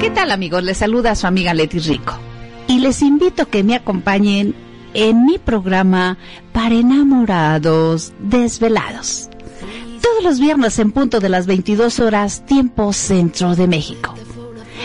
¿Qué 0.00 0.10
tal 0.14 0.30
amigos? 0.30 0.62
Les 0.62 0.78
saluda 0.78 1.14
su 1.14 1.26
amiga 1.26 1.54
Leti 1.54 1.78
Rico. 1.80 2.14
Y 2.66 2.80
les 2.80 3.02
invito 3.02 3.42
a 3.42 3.46
que 3.46 3.64
me 3.64 3.74
acompañen 3.74 4.54
en 4.94 5.24
mi 5.24 5.38
programa 5.38 6.18
para 6.52 6.74
enamorados 6.74 8.12
desvelados. 8.18 9.28
Todos 10.02 10.22
los 10.22 10.40
viernes 10.40 10.78
en 10.78 10.92
punto 10.92 11.20
de 11.20 11.28
las 11.28 11.46
22 11.46 12.00
horas, 12.00 12.44
tiempo 12.46 12.92
centro 12.92 13.54
de 13.54 13.66
México. 13.68 14.14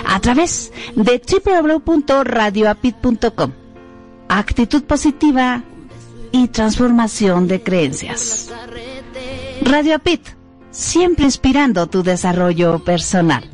A 0.07 0.19
través 0.19 0.71
de 0.95 1.21
www.radioapit.com. 1.85 3.51
Actitud 4.29 4.83
positiva 4.83 5.63
y 6.33 6.47
transformación 6.47 7.47
de 7.47 7.61
creencias. 7.61 8.51
Radio 9.61 9.95
Apit, 9.95 10.27
siempre 10.71 11.25
inspirando 11.25 11.87
tu 11.87 12.01
desarrollo 12.03 12.83
personal. 12.83 13.49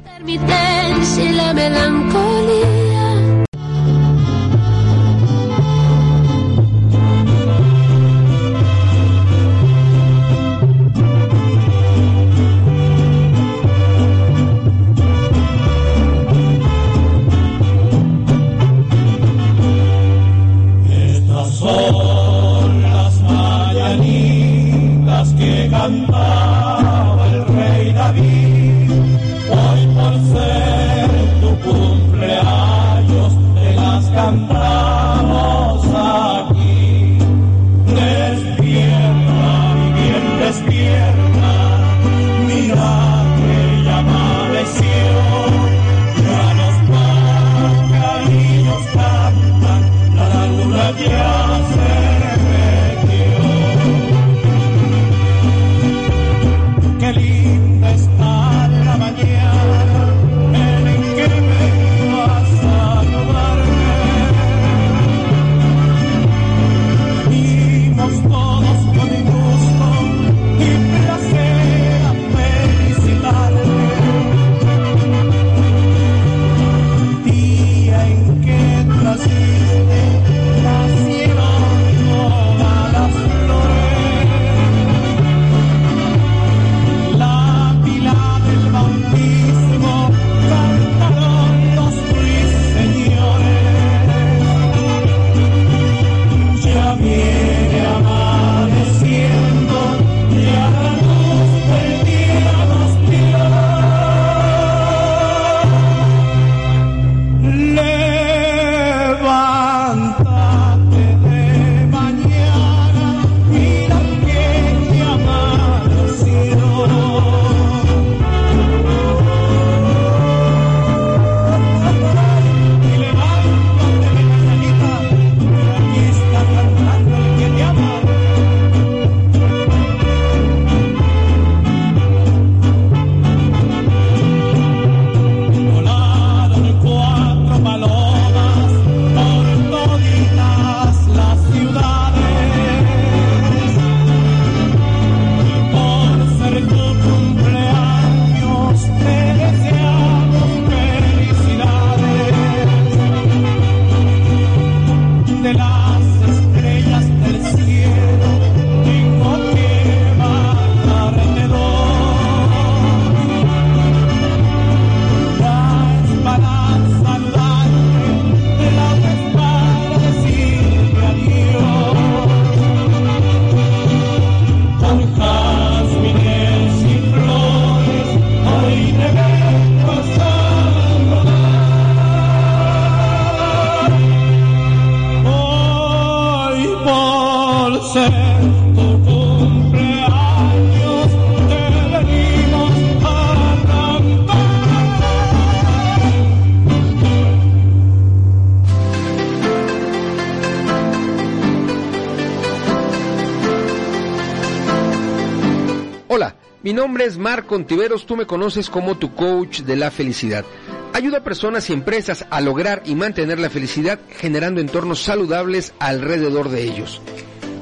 Hola, 206.12 206.34
mi 206.64 206.74
nombre 206.74 207.06
es 207.06 207.20
Marco 207.20 207.54
Ontiveros, 207.54 208.08
tú 208.08 208.16
me 208.16 208.26
conoces 208.26 208.72
como 208.72 208.98
tu 208.98 209.14
coach 209.14 209.60
de 209.60 209.76
la 209.76 209.92
felicidad. 209.92 210.44
Ayudo 210.92 211.18
a 211.18 211.24
personas 211.24 211.70
y 211.70 211.74
empresas 211.74 212.26
a 212.32 212.42
lograr 212.42 212.82
y 212.84 212.96
mantener 212.96 213.38
la 213.38 213.52
felicidad 213.52 214.00
generando 214.18 214.60
entornos 214.60 215.04
saludables 215.04 215.72
alrededor 215.78 216.50
de 216.50 216.64
ellos. 216.64 217.00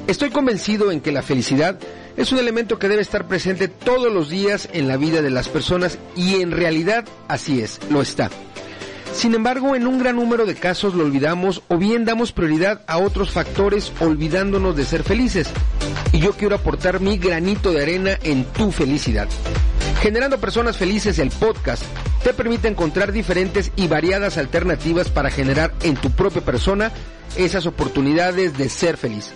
Estoy 0.06 0.30
convencido 0.30 0.90
en 0.90 1.02
que 1.02 1.12
la 1.12 1.20
felicidad 1.20 1.78
es 2.16 2.32
un 2.32 2.38
elemento 2.38 2.78
que 2.78 2.88
debe 2.88 3.02
estar 3.02 3.28
presente 3.28 3.68
todos 3.68 4.10
los 4.10 4.30
días 4.30 4.70
en 4.72 4.88
la 4.88 4.96
vida 4.96 5.20
de 5.20 5.28
las 5.28 5.50
personas 5.50 5.98
y 6.16 6.40
en 6.40 6.50
realidad 6.50 7.04
así 7.28 7.60
es, 7.60 7.78
lo 7.90 8.00
está. 8.00 8.30
Sin 9.18 9.34
embargo, 9.34 9.74
en 9.74 9.88
un 9.88 9.98
gran 9.98 10.14
número 10.14 10.46
de 10.46 10.54
casos 10.54 10.94
lo 10.94 11.04
olvidamos 11.04 11.64
o 11.66 11.76
bien 11.76 12.04
damos 12.04 12.30
prioridad 12.30 12.82
a 12.86 12.98
otros 12.98 13.32
factores 13.32 13.92
olvidándonos 13.98 14.76
de 14.76 14.84
ser 14.84 15.02
felices. 15.02 15.48
Y 16.12 16.20
yo 16.20 16.34
quiero 16.34 16.54
aportar 16.54 17.00
mi 17.00 17.18
granito 17.18 17.72
de 17.72 17.82
arena 17.82 18.16
en 18.22 18.44
tu 18.44 18.70
felicidad. 18.70 19.26
Generando 20.00 20.38
Personas 20.38 20.76
Felices, 20.76 21.18
el 21.18 21.30
podcast, 21.30 21.82
te 22.22 22.32
permite 22.32 22.68
encontrar 22.68 23.10
diferentes 23.10 23.72
y 23.74 23.88
variadas 23.88 24.38
alternativas 24.38 25.08
para 25.10 25.30
generar 25.30 25.72
en 25.82 25.96
tu 25.96 26.12
propia 26.12 26.42
persona 26.42 26.92
esas 27.36 27.66
oportunidades 27.66 28.56
de 28.56 28.68
ser 28.68 28.96
feliz. 28.96 29.32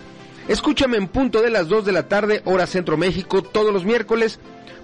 Escúchame 0.47 0.97
en 0.97 1.09
punto 1.09 1.43
de 1.43 1.51
las 1.51 1.67
2 1.67 1.85
de 1.85 1.93
la 1.93 2.07
tarde, 2.07 2.43
hora 2.45 2.69
Centro 2.69 2.97
México, 2.97 3.43
todos 3.43 3.75
los 3.75 3.85
miércoles 3.85 4.39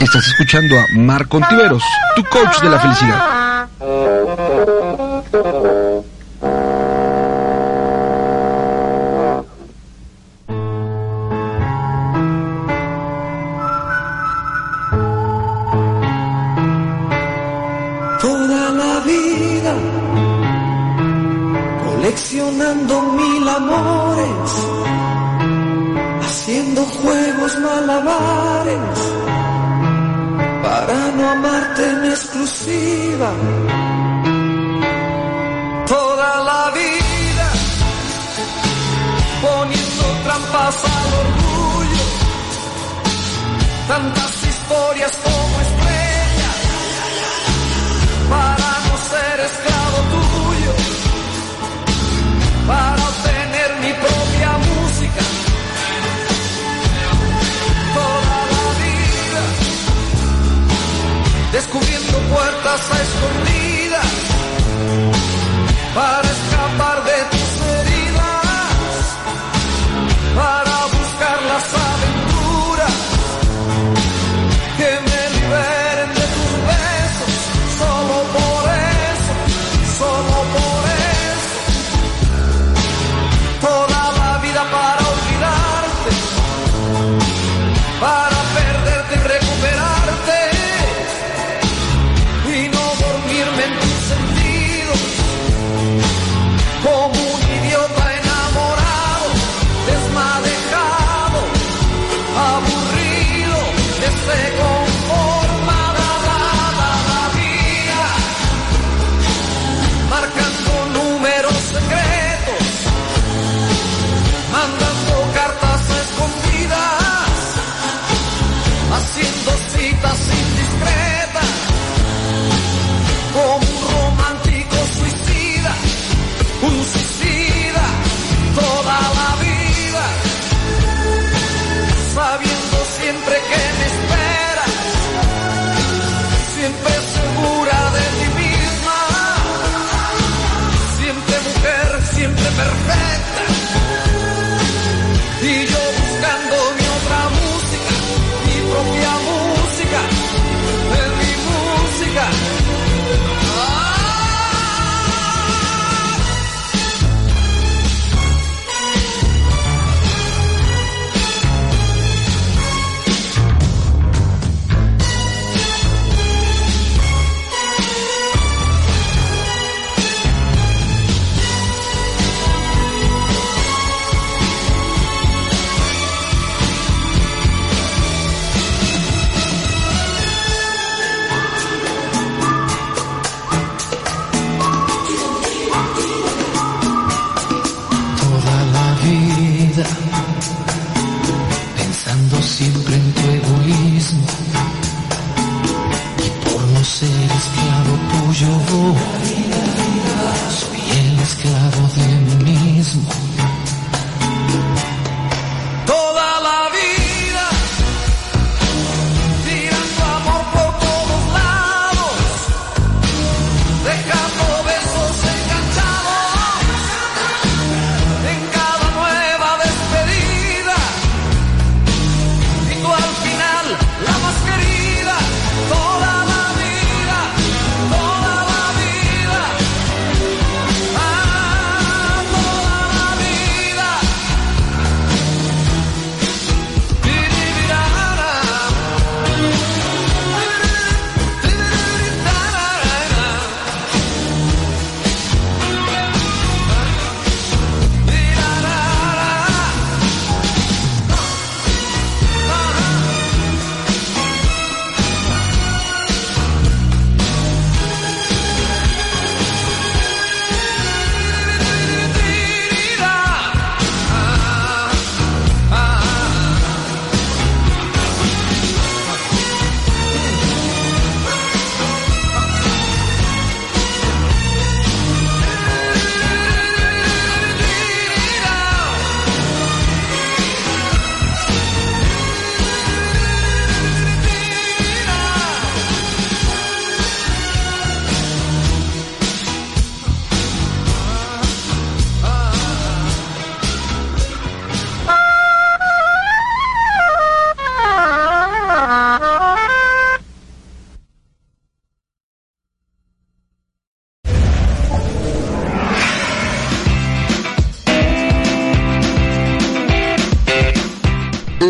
Estás 0.00 0.26
escuchando 0.26 0.74
a 0.76 0.86
Marco 0.96 1.36
Ontiveros, 1.36 1.84
tu 2.16 2.24
coach 2.24 2.60
de 2.62 2.68
la 2.68 2.80
felicidad. 2.80 3.68
Toda 18.20 18.70
la 18.70 19.00
vida 19.00 19.74
coleccionando 21.84 23.02
mil 23.12 23.48
amores, 23.48 24.89
haciendo 26.50 26.84
juegos 26.84 27.58
malabares 27.60 28.98
para 30.64 30.96
no 31.16 31.30
amarte 31.30 31.90
en 31.90 32.04
exclusiva. 32.06 33.30
Toda 35.86 36.30
la 36.50 36.72
vida 36.72 37.48
poniendo 39.42 40.04
trampas 40.24 40.76
al 40.96 41.08
orgullo, 41.24 42.06
tantas 43.86 44.32
historias 44.50 45.12
como 45.22 45.60
estrellas 45.66 46.56
para 48.28 48.70
no 48.86 48.94
ser 49.10 49.40
esclavo 49.46 49.79
descubriendo 61.60 62.18
puertas 62.34 62.80
a 62.90 63.02
escondidas 63.02 64.06
para 65.94 66.49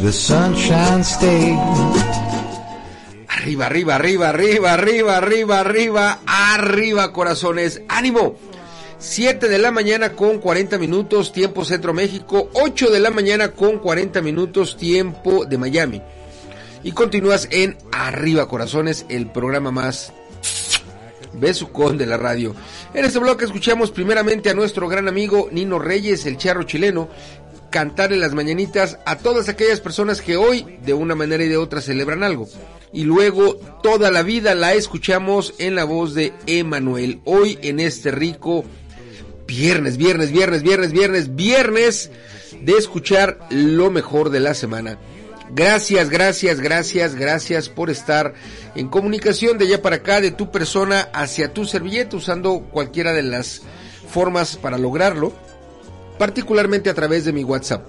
the 0.00 0.12
Sunshine 0.12 1.02
State. 1.02 1.58
Arriba, 3.28 3.66
arriba, 3.66 3.96
arriba, 3.96 4.28
arriba, 4.30 4.74
arriba, 4.74 5.16
arriba, 5.16 5.60
arriba, 5.60 6.20
arriba, 6.26 7.12
corazones. 7.12 7.82
¡Ánimo! 7.88 8.36
7 8.98 9.48
de 9.48 9.58
la 9.58 9.70
mañana 9.70 10.14
con 10.14 10.38
40 10.38 10.78
minutos, 10.78 11.32
tiempo 11.32 11.64
Centro 11.64 11.94
México. 11.94 12.50
8 12.54 12.90
de 12.90 13.00
la 13.00 13.10
mañana 13.10 13.52
con 13.52 13.78
40 13.78 14.20
minutos, 14.22 14.76
tiempo 14.76 15.44
de 15.44 15.58
Miami. 15.58 16.02
Y 16.82 16.92
continúas 16.92 17.48
en 17.50 17.76
Arriba, 17.92 18.48
corazones, 18.48 19.06
el 19.08 19.30
programa 19.30 19.70
más 19.70 20.12
besucón 21.32 21.98
de 21.98 22.06
la 22.06 22.16
radio. 22.16 22.54
En 22.94 23.04
este 23.04 23.18
bloque 23.18 23.44
escuchamos 23.44 23.90
primeramente 23.90 24.50
a 24.50 24.54
nuestro 24.54 24.88
gran 24.88 25.08
amigo 25.08 25.48
Nino 25.52 25.78
Reyes, 25.78 26.26
el 26.26 26.36
charro 26.36 26.64
chileno, 26.64 27.08
cantar 27.70 28.12
en 28.12 28.20
las 28.20 28.34
mañanitas 28.34 28.98
a 29.04 29.16
todas 29.16 29.48
aquellas 29.48 29.80
personas 29.80 30.20
que 30.20 30.36
hoy 30.36 30.78
de 30.84 30.94
una 30.94 31.14
manera 31.14 31.44
y 31.44 31.48
de 31.48 31.56
otra 31.56 31.80
celebran 31.80 32.22
algo. 32.22 32.48
Y 32.92 33.04
luego 33.04 33.56
toda 33.82 34.10
la 34.10 34.22
vida 34.22 34.54
la 34.54 34.74
escuchamos 34.74 35.54
en 35.58 35.74
la 35.74 35.84
voz 35.84 36.14
de 36.14 36.32
Emanuel. 36.46 37.20
Hoy 37.24 37.58
en 37.62 37.80
este 37.80 38.10
rico 38.10 38.64
viernes, 39.46 39.96
viernes, 39.96 40.30
viernes, 40.30 40.62
viernes, 40.62 40.92
viernes, 40.92 41.34
viernes 41.34 42.10
de 42.60 42.72
escuchar 42.72 43.38
lo 43.50 43.90
mejor 43.90 44.30
de 44.30 44.40
la 44.40 44.54
semana. 44.54 44.98
Gracias, 45.50 46.10
gracias, 46.10 46.60
gracias, 46.60 47.14
gracias 47.14 47.68
por 47.70 47.88
estar 47.88 48.34
en 48.74 48.88
comunicación 48.88 49.56
de 49.56 49.64
allá 49.64 49.80
para 49.80 49.96
acá, 49.96 50.20
de 50.20 50.30
tu 50.30 50.50
persona 50.50 51.08
hacia 51.14 51.54
tu 51.54 51.64
servilleta, 51.64 52.16
usando 52.16 52.60
cualquiera 52.70 53.14
de 53.14 53.22
las 53.22 53.62
formas 54.10 54.56
para 54.56 54.76
lograrlo 54.76 55.32
particularmente 56.18 56.90
a 56.90 56.94
través 56.94 57.24
de 57.24 57.32
mi 57.32 57.44
WhatsApp. 57.44 57.86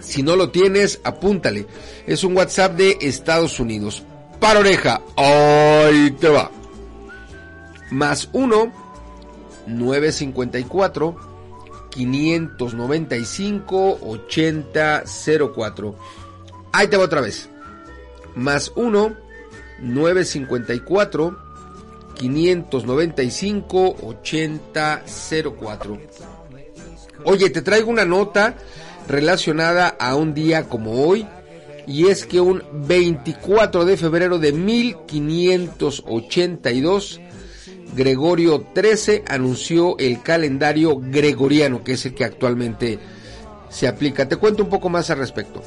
Si 0.00 0.22
no 0.22 0.36
lo 0.36 0.50
tienes, 0.50 1.00
apúntale. 1.04 1.66
Es 2.06 2.24
un 2.24 2.36
WhatsApp 2.36 2.76
de 2.76 2.98
Estados 3.00 3.58
Unidos. 3.60 4.02
Para 4.40 4.60
oreja, 4.60 5.00
ahí 5.16 6.10
te 6.12 6.28
va. 6.28 6.50
Más 7.90 8.28
1 8.32 8.72
954 9.66 11.16
595 11.90 13.98
8004. 14.02 15.96
Ahí 16.72 16.88
te 16.88 16.96
va 16.96 17.04
otra 17.04 17.20
vez. 17.20 17.50
Más 18.34 18.72
1 18.76 19.14
954 19.80 21.38
595 22.14 23.96
8004. 24.02 25.98
Oye, 27.30 27.50
te 27.50 27.60
traigo 27.60 27.90
una 27.90 28.06
nota 28.06 28.56
relacionada 29.06 29.88
a 29.88 30.14
un 30.14 30.32
día 30.32 30.66
como 30.66 31.06
hoy, 31.06 31.26
y 31.86 32.06
es 32.06 32.24
que 32.24 32.40
un 32.40 32.62
24 32.86 33.84
de 33.84 33.98
febrero 33.98 34.38
de 34.38 34.52
1582, 34.52 37.20
Gregorio 37.94 38.66
XIII 38.74 39.24
anunció 39.28 39.98
el 39.98 40.22
calendario 40.22 40.98
gregoriano, 40.98 41.84
que 41.84 41.92
es 41.92 42.06
el 42.06 42.14
que 42.14 42.24
actualmente 42.24 42.98
se 43.68 43.88
aplica. 43.88 44.26
Te 44.26 44.36
cuento 44.36 44.62
un 44.62 44.70
poco 44.70 44.88
más 44.88 45.10
al 45.10 45.18
respecto. 45.18 45.62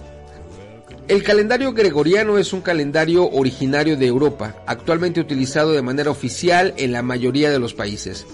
El 1.07 1.21
calendario 1.21 1.73
gregoriano 1.73 2.39
es 2.39 2.53
un 2.53 2.61
calendario 2.61 3.29
originario 3.29 3.97
de 3.97 4.07
Europa, 4.07 4.63
actualmente 4.65 5.21
utilizado 5.21 5.73
de 5.73 5.83
manera 5.83 6.09
oficial 6.09 6.73
en 6.77 6.91
la 6.91 7.03
mayoría 7.03 7.51
de 7.51 7.59
los 7.59 7.75
países 7.75 8.25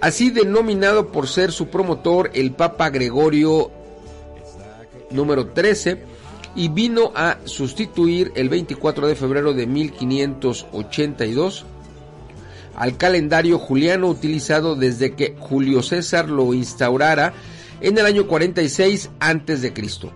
así 0.00 0.30
denominado 0.30 1.12
por 1.12 1.28
ser 1.28 1.52
su 1.52 1.68
promotor 1.68 2.30
el 2.34 2.52
Papa 2.52 2.90
Gregorio 2.90 3.70
número 5.10 5.48
13 5.48 5.98
y 6.54 6.68
vino 6.68 7.12
a 7.14 7.38
sustituir 7.44 8.32
el 8.34 8.48
24 8.48 9.08
de 9.08 9.14
febrero 9.14 9.52
de 9.52 9.66
1582 9.66 11.66
al 12.74 12.96
calendario 12.96 13.58
juliano 13.58 14.08
utilizado 14.08 14.76
desde 14.76 15.14
que 15.14 15.36
Julio 15.38 15.82
César 15.82 16.28
lo 16.28 16.52
instaurara 16.54 17.34
en 17.80 17.98
el 17.98 18.06
año 18.06 18.26
46 18.26 19.10
antes 19.18 19.62
de 19.62 19.72
Cristo. 19.72 20.12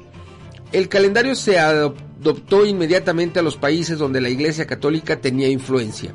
El 0.73 0.89
calendario 0.89 1.35
se 1.35 1.59
adoptó 1.59 2.65
inmediatamente 2.65 3.41
a 3.41 3.43
los 3.43 3.57
países 3.57 3.99
donde 3.99 4.21
la 4.21 4.29
Iglesia 4.29 4.67
Católica 4.67 5.21
tenía 5.21 5.49
influencia. 5.49 6.15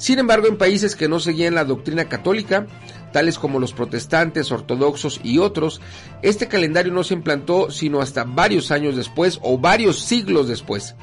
Sin 0.00 0.18
embargo, 0.18 0.46
en 0.48 0.56
países 0.56 0.96
que 0.96 1.10
no 1.10 1.20
seguían 1.20 1.54
la 1.54 1.66
doctrina 1.66 2.06
católica, 2.06 2.66
tales 3.12 3.38
como 3.38 3.60
los 3.60 3.74
protestantes, 3.74 4.50
ortodoxos 4.50 5.20
y 5.22 5.36
otros, 5.36 5.82
este 6.22 6.48
calendario 6.48 6.90
no 6.90 7.04
se 7.04 7.12
implantó 7.12 7.70
sino 7.70 8.00
hasta 8.00 8.24
varios 8.24 8.70
años 8.70 8.96
después 8.96 9.38
o 9.42 9.58
varios 9.58 10.00
siglos 10.00 10.48
después. 10.48 10.94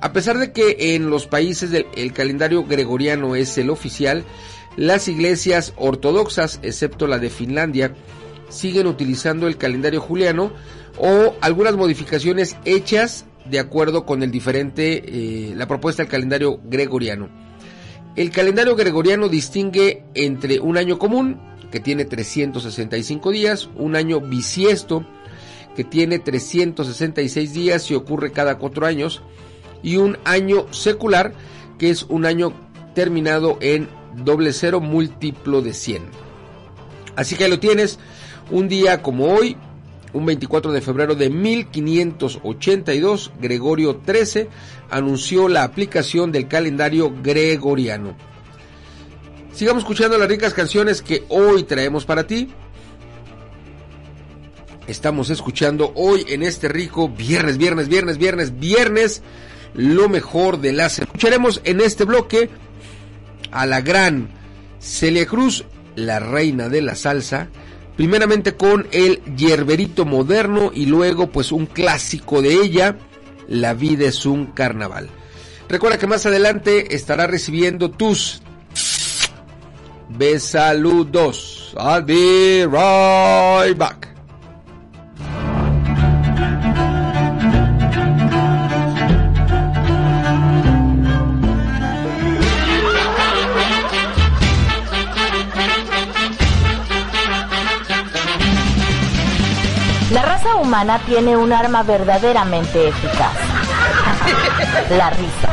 A 0.00 0.14
pesar 0.14 0.38
de 0.38 0.50
que 0.50 0.94
en 0.94 1.10
los 1.10 1.26
países 1.26 1.72
el 1.94 2.12
calendario 2.14 2.64
gregoriano 2.64 3.36
es 3.36 3.58
el 3.58 3.68
oficial, 3.68 4.24
las 4.78 5.06
iglesias 5.06 5.74
ortodoxas, 5.76 6.58
excepto 6.62 7.06
la 7.06 7.18
de 7.18 7.28
Finlandia, 7.28 7.92
siguen 8.48 8.86
utilizando 8.86 9.46
el 9.46 9.58
calendario 9.58 10.00
juliano 10.00 10.54
o 10.96 11.34
algunas 11.42 11.76
modificaciones 11.76 12.56
hechas 12.64 13.26
de 13.44 13.58
acuerdo 13.58 14.06
con 14.06 14.22
el 14.22 14.30
diferente, 14.30 15.02
eh, 15.04 15.54
la 15.54 15.68
propuesta 15.68 16.02
del 16.02 16.10
calendario 16.10 16.62
gregoriano. 16.64 17.49
El 18.20 18.30
calendario 18.30 18.76
gregoriano 18.76 19.30
distingue 19.30 20.02
entre 20.12 20.60
un 20.60 20.76
año 20.76 20.98
común, 20.98 21.40
que 21.72 21.80
tiene 21.80 22.04
365 22.04 23.30
días, 23.30 23.70
un 23.76 23.96
año 23.96 24.20
bisiesto, 24.20 25.06
que 25.74 25.84
tiene 25.84 26.18
366 26.18 27.54
días 27.54 27.90
y 27.90 27.94
ocurre 27.94 28.30
cada 28.30 28.58
cuatro 28.58 28.84
años, 28.84 29.22
y 29.82 29.96
un 29.96 30.18
año 30.26 30.70
secular, 30.70 31.32
que 31.78 31.88
es 31.88 32.02
un 32.02 32.26
año 32.26 32.52
terminado 32.94 33.56
en 33.62 33.88
doble 34.22 34.52
cero 34.52 34.82
múltiplo 34.82 35.62
de 35.62 35.72
100. 35.72 36.02
Así 37.16 37.36
que 37.36 37.48
lo 37.48 37.58
tienes, 37.58 37.98
un 38.50 38.68
día 38.68 39.00
como 39.00 39.32
hoy, 39.32 39.56
un 40.12 40.26
24 40.26 40.72
de 40.72 40.80
febrero 40.80 41.14
de 41.14 41.30
1582, 41.30 43.32
Gregorio 43.40 44.00
XIII 44.04 44.48
anunció 44.90 45.48
la 45.48 45.62
aplicación 45.62 46.32
del 46.32 46.48
calendario 46.48 47.14
gregoriano. 47.22 48.16
Sigamos 49.52 49.82
escuchando 49.82 50.18
las 50.18 50.28
ricas 50.28 50.54
canciones 50.54 51.02
que 51.02 51.24
hoy 51.28 51.64
traemos 51.64 52.04
para 52.04 52.26
ti. 52.26 52.48
Estamos 54.86 55.30
escuchando 55.30 55.92
hoy 55.94 56.24
en 56.28 56.42
este 56.42 56.68
rico 56.68 57.08
viernes, 57.08 57.58
viernes, 57.58 57.88
viernes, 57.88 58.18
viernes, 58.18 58.58
viernes, 58.58 59.22
lo 59.74 60.08
mejor 60.08 60.60
de 60.60 60.72
la 60.72 60.88
semana. 60.88 61.12
Escucharemos 61.12 61.60
en 61.64 61.80
este 61.80 62.04
bloque 62.04 62.50
a 63.52 63.66
la 63.66 63.80
gran 63.80 64.28
Celia 64.80 65.26
Cruz, 65.26 65.64
la 65.94 66.20
reina 66.20 66.68
de 66.68 66.82
la 66.82 66.94
salsa, 66.94 67.48
primeramente 68.00 68.56
con 68.56 68.86
el 68.92 69.20
yerberito 69.36 70.06
moderno 70.06 70.70
y 70.74 70.86
luego 70.86 71.26
pues 71.26 71.52
un 71.52 71.66
clásico 71.66 72.40
de 72.40 72.54
ella, 72.54 72.96
La 73.46 73.74
vida 73.74 74.08
es 74.08 74.24
un 74.24 74.46
carnaval. 74.46 75.10
Recuerda 75.68 75.98
que 75.98 76.06
más 76.06 76.24
adelante 76.24 76.94
estará 76.96 77.26
recibiendo 77.26 77.90
tus 77.90 78.40
besaludos. 80.08 81.74
I'll 81.76 82.02
be 82.02 82.64
right 82.64 83.76
back. 83.76 84.09
Humana 100.70 101.00
tiene 101.04 101.36
un 101.36 101.52
arma 101.52 101.82
verdaderamente 101.82 102.86
eficaz. 102.86 103.34
La 104.90 105.10
risa. 105.10 105.48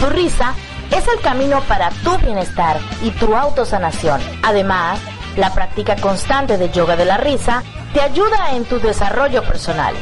Tu 0.00 0.06
risa 0.06 0.54
es 0.90 1.06
el 1.06 1.20
camino 1.20 1.60
para 1.68 1.90
tu 2.02 2.16
bienestar 2.16 2.78
y 3.02 3.10
tu 3.10 3.36
autosanación. 3.36 4.22
Además, 4.42 5.00
la 5.36 5.52
práctica 5.52 5.96
constante 5.96 6.56
de 6.56 6.70
yoga 6.70 6.96
de 6.96 7.04
la 7.04 7.18
risa 7.18 7.62
te 7.92 8.00
ayuda 8.00 8.54
en 8.54 8.64
tu 8.64 8.80
desarrollo 8.80 9.42
personal. 9.42 9.94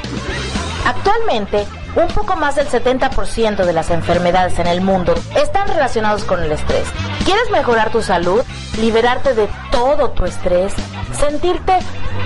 Actualmente, 0.87 1.66
un 1.97 2.07
poco 2.07 2.37
más 2.37 2.55
del 2.55 2.68
70% 2.68 3.64
de 3.64 3.72
las 3.72 3.91
enfermedades 3.91 4.57
en 4.61 4.68
el 4.68 4.82
mundo 4.82 5.16
están 5.34 5.66
relacionadas 5.66 6.22
con 6.22 6.41
el 6.41 6.53
estrés. 6.53 6.87
¿Quieres 7.24 7.51
mejorar 7.51 7.91
tu 7.91 8.03
salud? 8.03 8.43
¿Liberarte 8.78 9.34
de 9.34 9.49
todo 9.72 10.11
tu 10.11 10.24
estrés? 10.24 10.72
¿Sentirte 11.18 11.78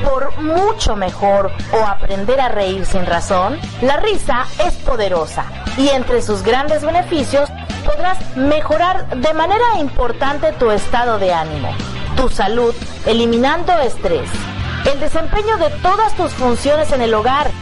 por 0.04 0.38
mucho 0.42 0.94
mejor 0.94 1.50
o 1.72 1.86
aprender 1.86 2.38
a 2.38 2.50
reír 2.50 2.84
sin 2.84 3.06
razón? 3.06 3.58
La 3.80 3.96
risa 3.96 4.44
es 4.66 4.74
poderosa 4.74 5.44
y 5.78 5.88
entre 5.88 6.20
sus 6.20 6.42
grandes 6.42 6.84
beneficios 6.84 7.48
podrás 7.86 8.18
mejorar 8.36 9.08
de 9.08 9.32
manera 9.32 9.78
importante 9.78 10.52
tu 10.52 10.70
estado 10.70 11.18
de 11.18 11.32
ánimo, 11.32 11.72
tu 12.14 12.28
salud, 12.28 12.74
eliminando 13.06 13.72
estrés, 13.80 14.28
el 14.92 15.00
desempeño 15.00 15.56
de 15.56 15.70
todas 15.82 16.14
tus 16.14 16.32
funciones 16.32 16.92
en 16.92 17.00
el 17.00 17.14
hogar, 17.14 17.50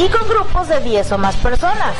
y 0.00 0.08
con 0.08 0.26
grupos 0.28 0.68
de 0.68 0.80
10 0.80 1.12
o 1.12 1.18
más 1.18 1.36
personas. 1.36 1.94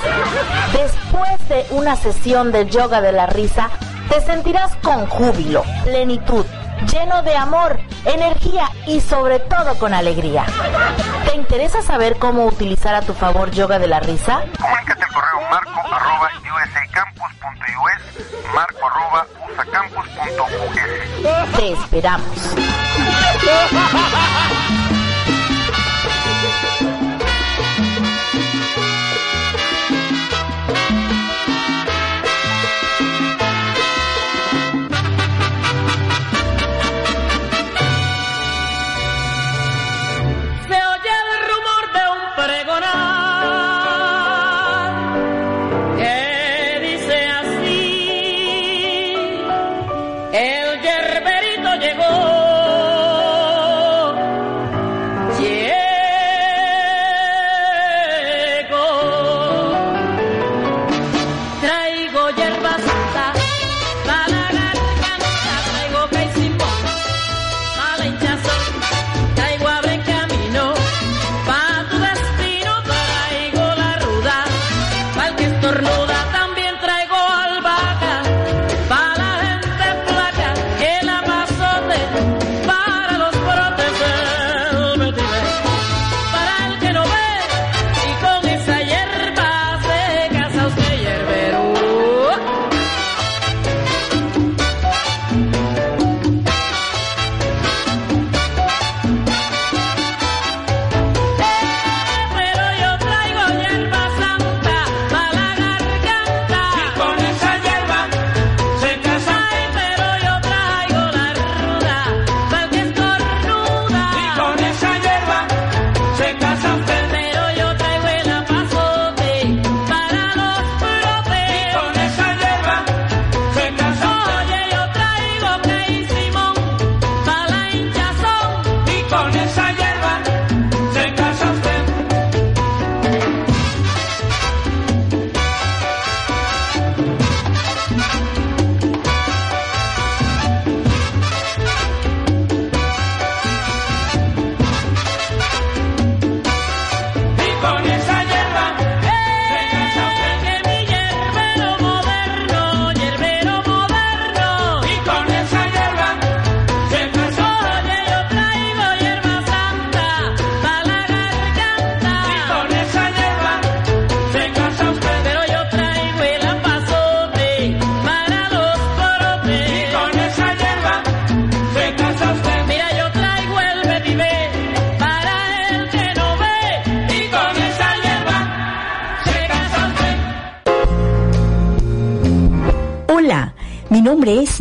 Después 0.73 1.49
de 1.49 1.67
una 1.71 1.95
sesión 1.97 2.51
de 2.51 2.65
yoga 2.67 3.03
de 3.03 3.13
la 3.13 3.27
risa, 3.27 3.69
te 4.09 4.23
sentirás 4.23 4.75
con 4.77 5.07
júbilo, 5.07 5.63
plenitud, 5.85 6.47
lleno 6.91 7.23
de 7.23 7.37
amor, 7.37 7.79
energía 8.07 8.71
y 8.87 9.01
sobre 9.01 9.41
todo 9.41 9.79
con 9.79 9.93
alegría. 9.93 10.47
¿Te 11.27 11.35
interesa 11.37 11.83
saber 11.83 12.17
cómo 12.19 12.47
utilizar 12.47 12.95
a 12.95 13.03
tu 13.03 13.13
favor 13.13 13.51
yoga 13.51 13.79
de 13.79 13.89
la 13.89 14.01
risa? 14.01 14.45
Comunícate 14.59 15.05
al 15.05 15.13
correo 15.13 15.43
marco 15.51 15.81
arroba 15.93 16.31
usacampus.us, 16.65 18.01
marco 18.55 18.87
arroba 18.87 19.27
usacampus.us. 19.53 21.57
Te 21.57 21.73
esperamos. 21.73 22.31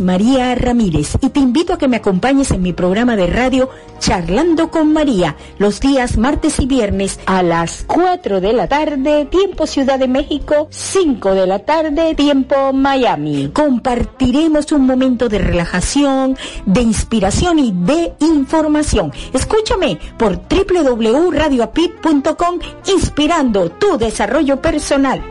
María 0.00 0.54
Ramírez 0.54 1.16
y 1.20 1.30
te 1.30 1.40
invito 1.40 1.74
a 1.74 1.78
que 1.78 1.88
me 1.88 1.96
acompañes 1.96 2.50
en 2.50 2.62
mi 2.62 2.72
programa 2.72 3.16
de 3.16 3.26
radio 3.26 3.68
Charlando 3.98 4.70
con 4.70 4.92
María 4.92 5.36
los 5.58 5.80
días 5.80 6.16
martes 6.16 6.60
y 6.60 6.66
viernes 6.66 7.20
a 7.26 7.42
las 7.42 7.84
4 7.86 8.40
de 8.40 8.52
la 8.52 8.66
tarde, 8.66 9.26
tiempo 9.26 9.66
Ciudad 9.66 9.98
de 9.98 10.08
México, 10.08 10.68
5 10.70 11.34
de 11.34 11.46
la 11.46 11.60
tarde, 11.60 12.14
tiempo 12.14 12.72
Miami. 12.72 13.50
Compartiremos 13.52 14.72
un 14.72 14.86
momento 14.86 15.28
de 15.28 15.38
relajación, 15.38 16.36
de 16.66 16.82
inspiración 16.82 17.58
y 17.58 17.72
de 17.72 18.12
información. 18.20 19.12
Escúchame 19.32 19.98
por 20.18 20.40
www.radioapit.com 20.48 22.58
inspirando 22.86 23.70
tu 23.70 23.98
desarrollo 23.98 24.60
personal. 24.60 25.22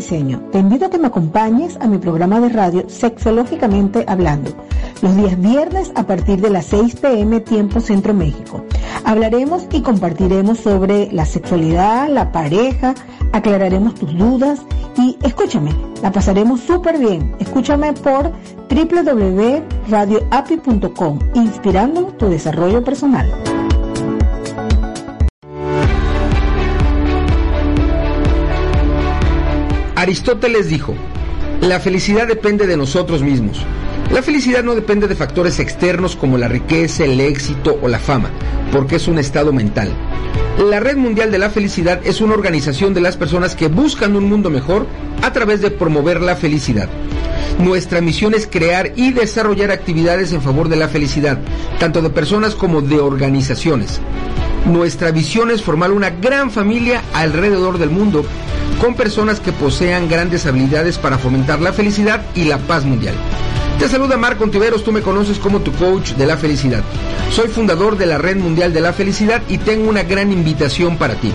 Te 0.00 0.58
invito 0.60 0.86
a 0.86 0.90
que 0.90 0.98
me 0.98 1.08
acompañes 1.08 1.76
a 1.80 1.88
mi 1.88 1.98
programa 1.98 2.40
de 2.40 2.50
radio 2.50 2.88
Sexológicamente 2.88 4.04
Hablando, 4.06 4.52
los 5.02 5.16
días 5.16 5.40
viernes 5.40 5.90
a 5.96 6.04
partir 6.04 6.40
de 6.40 6.50
las 6.50 6.66
6 6.66 6.94
pm 6.96 7.40
tiempo 7.40 7.80
Centro 7.80 8.14
México. 8.14 8.64
Hablaremos 9.04 9.66
y 9.72 9.82
compartiremos 9.82 10.58
sobre 10.58 11.10
la 11.10 11.26
sexualidad, 11.26 12.08
la 12.10 12.30
pareja, 12.30 12.94
aclararemos 13.32 13.96
tus 13.96 14.16
dudas 14.16 14.60
y 14.96 15.18
escúchame, 15.24 15.74
la 16.00 16.12
pasaremos 16.12 16.60
súper 16.60 16.98
bien. 16.98 17.34
Escúchame 17.40 17.92
por 17.94 18.30
www.radioapi.com, 18.70 21.18
inspirando 21.34 22.02
tu 22.18 22.28
desarrollo 22.28 22.84
personal. 22.84 23.47
Aristóteles 30.08 30.70
dijo, 30.70 30.94
la 31.60 31.80
felicidad 31.80 32.26
depende 32.26 32.66
de 32.66 32.78
nosotros 32.78 33.20
mismos. 33.20 33.58
La 34.10 34.22
felicidad 34.22 34.64
no 34.64 34.74
depende 34.74 35.06
de 35.06 35.14
factores 35.14 35.58
externos 35.58 36.16
como 36.16 36.38
la 36.38 36.48
riqueza, 36.48 37.04
el 37.04 37.20
éxito 37.20 37.78
o 37.82 37.88
la 37.88 37.98
fama, 37.98 38.30
porque 38.72 38.96
es 38.96 39.06
un 39.06 39.18
estado 39.18 39.52
mental. 39.52 39.92
La 40.66 40.80
Red 40.80 40.96
Mundial 40.96 41.30
de 41.30 41.36
la 41.36 41.50
Felicidad 41.50 42.00
es 42.04 42.22
una 42.22 42.32
organización 42.32 42.94
de 42.94 43.02
las 43.02 43.18
personas 43.18 43.54
que 43.54 43.68
buscan 43.68 44.16
un 44.16 44.30
mundo 44.30 44.48
mejor 44.48 44.86
a 45.20 45.30
través 45.34 45.60
de 45.60 45.70
promover 45.70 46.22
la 46.22 46.36
felicidad. 46.36 46.88
Nuestra 47.58 48.00
misión 48.00 48.32
es 48.32 48.46
crear 48.46 48.94
y 48.96 49.12
desarrollar 49.12 49.70
actividades 49.70 50.32
en 50.32 50.40
favor 50.40 50.70
de 50.70 50.76
la 50.76 50.88
felicidad, 50.88 51.38
tanto 51.78 52.00
de 52.00 52.08
personas 52.08 52.54
como 52.54 52.80
de 52.80 52.98
organizaciones. 52.98 54.00
Nuestra 54.64 55.10
visión 55.10 55.50
es 55.50 55.62
formar 55.62 55.92
una 55.92 56.08
gran 56.08 56.50
familia 56.50 57.02
alrededor 57.12 57.76
del 57.76 57.90
mundo, 57.90 58.24
con 58.80 58.94
personas 58.94 59.40
que 59.40 59.52
posean 59.52 60.08
grandes 60.08 60.46
habilidades 60.46 60.98
para 60.98 61.18
fomentar 61.18 61.60
la 61.60 61.72
felicidad 61.72 62.24
y 62.34 62.44
la 62.44 62.58
paz 62.58 62.84
mundial. 62.84 63.14
Te 63.78 63.88
saluda 63.88 64.16
Marco 64.16 64.44
Ontiveros, 64.44 64.82
tú 64.82 64.92
me 64.92 65.02
conoces 65.02 65.38
como 65.38 65.60
tu 65.60 65.72
coach 65.72 66.12
de 66.12 66.26
la 66.26 66.36
felicidad. 66.36 66.82
Soy 67.30 67.48
fundador 67.48 67.96
de 67.96 68.06
la 68.06 68.18
Red 68.18 68.36
Mundial 68.36 68.72
de 68.72 68.80
la 68.80 68.92
Felicidad 68.92 69.42
y 69.48 69.58
tengo 69.58 69.88
una 69.88 70.02
gran 70.02 70.32
invitación 70.32 70.96
para 70.96 71.14
ti. 71.14 71.32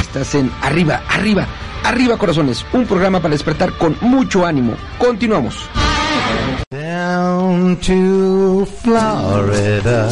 Estás 0.00 0.34
en 0.34 0.50
Arriba, 0.62 1.02
Arriba, 1.08 1.46
Arriba 1.84 2.16
Corazones, 2.18 2.64
un 2.72 2.86
programa 2.86 3.20
para 3.20 3.32
despertar 3.32 3.72
con 3.76 3.96
mucho 4.00 4.44
ánimo. 4.44 4.74
Continuamos. 4.98 5.68
Down 6.70 7.76
to 7.80 8.66
Florida. 8.82 10.08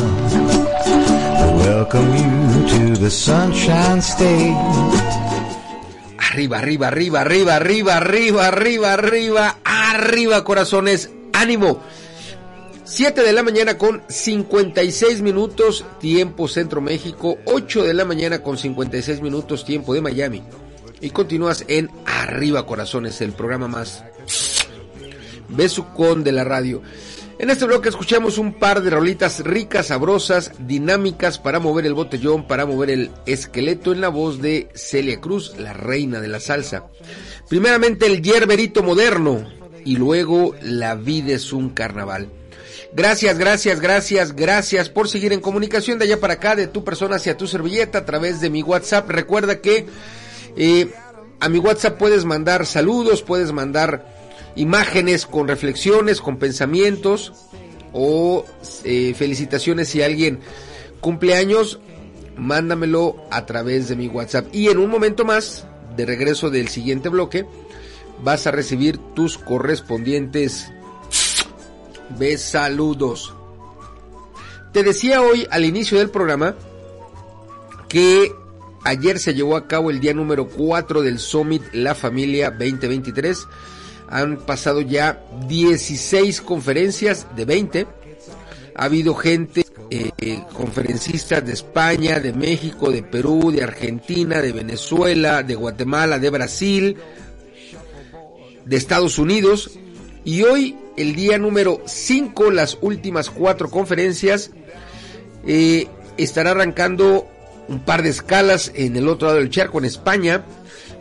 We 1.40 1.64
welcome 1.64 2.16
you 2.16 2.68
to 2.68 3.00
the 3.00 3.10
Sunshine 3.10 3.98
State. 3.98 4.56
Arriba, 6.32 6.58
arriba, 6.58 6.88
arriba, 6.88 7.20
arriba, 7.20 7.56
arriba, 7.56 7.96
arriba, 7.96 8.44
arriba, 8.46 8.92
arriba, 8.92 9.56
arriba, 9.64 10.44
corazones, 10.44 11.10
ánimo. 11.32 11.80
7 12.84 13.22
de 13.22 13.32
la 13.34 13.42
mañana 13.42 13.76
con 13.76 14.02
56 14.08 15.20
minutos, 15.20 15.84
tiempo 16.00 16.48
Centro 16.48 16.80
México, 16.80 17.36
8 17.44 17.84
de 17.84 17.92
la 17.92 18.06
mañana 18.06 18.42
con 18.42 18.56
56 18.56 19.20
minutos, 19.20 19.64
tiempo 19.64 19.92
de 19.92 20.00
Miami. 20.00 20.42
Y 21.00 21.10
continúas 21.10 21.64
en 21.68 21.90
Arriba 22.06 22.66
Corazones, 22.66 23.20
el 23.20 23.32
programa 23.32 23.68
más 23.68 24.04
besucón 25.48 26.24
de 26.24 26.32
la 26.32 26.44
radio. 26.44 26.82
En 27.38 27.50
este 27.50 27.66
bloque 27.66 27.88
escuchamos 27.88 28.36
un 28.36 28.54
par 28.54 28.82
de 28.82 28.90
rolitas 28.90 29.40
ricas, 29.40 29.86
sabrosas, 29.86 30.50
dinámicas 30.58 31.38
para 31.38 31.60
mover 31.60 31.86
el 31.86 31.94
botellón, 31.94 32.48
para 32.48 32.66
mover 32.66 32.90
el 32.90 33.10
esqueleto 33.26 33.92
en 33.92 34.00
la 34.00 34.08
voz 34.08 34.42
de 34.42 34.68
Celia 34.74 35.20
Cruz, 35.20 35.54
la 35.56 35.72
reina 35.72 36.20
de 36.20 36.26
la 36.26 36.40
salsa. 36.40 36.86
Primeramente 37.48 38.06
el 38.06 38.20
yerberito 38.22 38.82
moderno 38.82 39.46
y 39.84 39.96
luego 39.96 40.54
La 40.60 40.96
vida 40.96 41.34
es 41.34 41.52
un 41.52 41.70
carnaval. 41.70 42.28
Gracias, 42.92 43.38
gracias, 43.38 43.80
gracias, 43.80 44.34
gracias 44.34 44.88
por 44.88 45.08
seguir 45.08 45.32
en 45.32 45.40
comunicación 45.40 45.98
de 45.98 46.06
allá 46.06 46.18
para 46.18 46.34
acá, 46.34 46.56
de 46.56 46.66
tu 46.66 46.82
persona 46.82 47.16
hacia 47.16 47.36
tu 47.36 47.46
servilleta 47.46 47.98
a 47.98 48.04
través 48.04 48.40
de 48.40 48.50
mi 48.50 48.62
WhatsApp. 48.62 49.08
Recuerda 49.08 49.60
que 49.60 49.86
a 51.40 51.48
mi 51.48 51.58
WhatsApp 51.58 51.98
puedes 51.98 52.24
mandar 52.24 52.66
saludos, 52.66 53.22
puedes 53.22 53.52
mandar 53.52 54.04
imágenes 54.56 55.26
con 55.26 55.46
reflexiones, 55.46 56.20
con 56.20 56.38
pensamientos 56.38 57.32
o 57.92 58.44
eh, 58.84 59.14
felicitaciones 59.16 59.88
si 59.88 60.02
alguien 60.02 60.40
cumple 61.00 61.34
años, 61.34 61.80
mándamelo 62.36 63.16
a 63.30 63.46
través 63.46 63.88
de 63.88 63.96
mi 63.96 64.08
WhatsApp. 64.08 64.46
Y 64.52 64.68
en 64.68 64.78
un 64.78 64.90
momento 64.90 65.24
más, 65.24 65.66
de 65.96 66.06
regreso 66.06 66.50
del 66.50 66.68
siguiente 66.68 67.08
bloque, 67.08 67.46
vas 68.22 68.46
a 68.46 68.50
recibir 68.50 68.98
tus 69.14 69.38
correspondientes 69.38 70.72
besaludos. 72.18 73.34
Te 74.72 74.82
decía 74.82 75.22
hoy 75.22 75.46
al 75.50 75.64
inicio 75.64 75.98
del 75.98 76.10
programa 76.10 76.56
que 77.88 78.32
ayer 78.88 79.18
se 79.18 79.34
llevó 79.34 79.56
a 79.56 79.66
cabo 79.66 79.90
el 79.90 80.00
día 80.00 80.14
número 80.14 80.48
4 80.48 81.02
del 81.02 81.18
Summit 81.18 81.62
La 81.72 81.94
Familia 81.94 82.50
2023 82.50 83.46
han 84.08 84.38
pasado 84.38 84.80
ya 84.80 85.22
16 85.46 86.40
conferencias 86.40 87.26
de 87.36 87.44
20. 87.44 87.86
Ha 88.74 88.84
habido 88.84 89.14
gente, 89.14 89.66
eh, 89.90 90.42
conferencistas 90.54 91.44
de 91.44 91.52
España, 91.52 92.18
de 92.20 92.32
México, 92.32 92.90
de 92.90 93.02
Perú, 93.02 93.50
de 93.52 93.62
Argentina, 93.62 94.40
de 94.40 94.52
Venezuela, 94.52 95.42
de 95.42 95.54
Guatemala, 95.54 96.18
de 96.18 96.30
Brasil, 96.30 96.96
de 98.64 98.76
Estados 98.76 99.18
Unidos. 99.18 99.78
Y 100.24 100.42
hoy, 100.42 100.76
el 100.96 101.14
día 101.14 101.36
número 101.38 101.82
5, 101.84 102.50
las 102.50 102.78
últimas 102.80 103.30
cuatro 103.30 103.68
conferencias, 103.70 104.52
eh, 105.46 105.86
estará 106.16 106.52
arrancando 106.52 107.28
un 107.68 107.80
par 107.80 108.02
de 108.02 108.10
escalas 108.10 108.72
en 108.74 108.96
el 108.96 109.08
otro 109.08 109.28
lado 109.28 109.38
del 109.38 109.50
charco, 109.50 109.78
en 109.78 109.84
España 109.84 110.44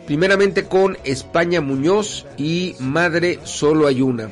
primeramente 0.08 0.64
con 0.64 0.96
España 1.04 1.60
Muñoz 1.60 2.24
y 2.38 2.74
Madre 2.78 3.40
Solo 3.44 3.86
hay 3.86 4.00
una. 4.00 4.30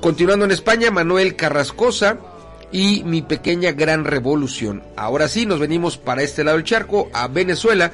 Continuando 0.00 0.44
en 0.44 0.52
España, 0.52 0.92
Manuel 0.92 1.34
Carrascosa 1.34 2.18
y 2.70 3.02
Mi 3.02 3.22
Pequeña 3.22 3.72
Gran 3.72 4.04
Revolución. 4.04 4.84
Ahora 4.94 5.26
sí, 5.26 5.44
nos 5.44 5.58
venimos 5.58 5.98
para 5.98 6.22
este 6.22 6.44
lado 6.44 6.56
del 6.56 6.64
charco, 6.64 7.10
a 7.12 7.26
Venezuela, 7.26 7.90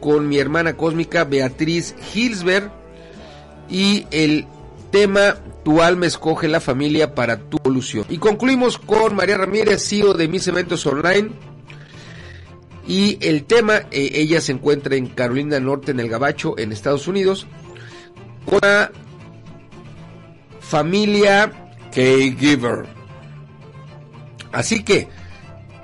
con 0.00 0.28
mi 0.28 0.38
hermana 0.38 0.76
cósmica 0.76 1.22
Beatriz 1.22 1.94
Hilsberg 2.12 2.72
y 3.70 4.08
el 4.10 4.44
tema 4.90 5.36
Tu 5.62 5.80
alma 5.80 6.06
escoge 6.06 6.48
la 6.48 6.58
familia 6.58 7.14
para 7.14 7.38
tu 7.38 7.58
evolución. 7.58 8.06
Y 8.08 8.18
concluimos 8.18 8.76
con 8.76 9.14
María 9.14 9.38
Ramírez, 9.38 9.88
CEO 9.88 10.14
de 10.14 10.26
Mis 10.26 10.48
Eventos 10.48 10.84
Online 10.84 11.30
y 12.90 13.18
el 13.20 13.44
tema, 13.44 13.82
eh, 13.92 14.10
ella 14.14 14.40
se 14.40 14.50
encuentra 14.50 14.96
en 14.96 15.06
Carolina 15.06 15.60
Norte, 15.60 15.92
en 15.92 16.00
el 16.00 16.08
Gabacho, 16.08 16.58
en 16.58 16.72
Estados 16.72 17.06
Unidos, 17.06 17.46
con 18.44 18.58
la 18.62 18.90
familia 20.58 21.52
K-Giver. 21.94 22.86
Así 24.50 24.82
que 24.82 25.06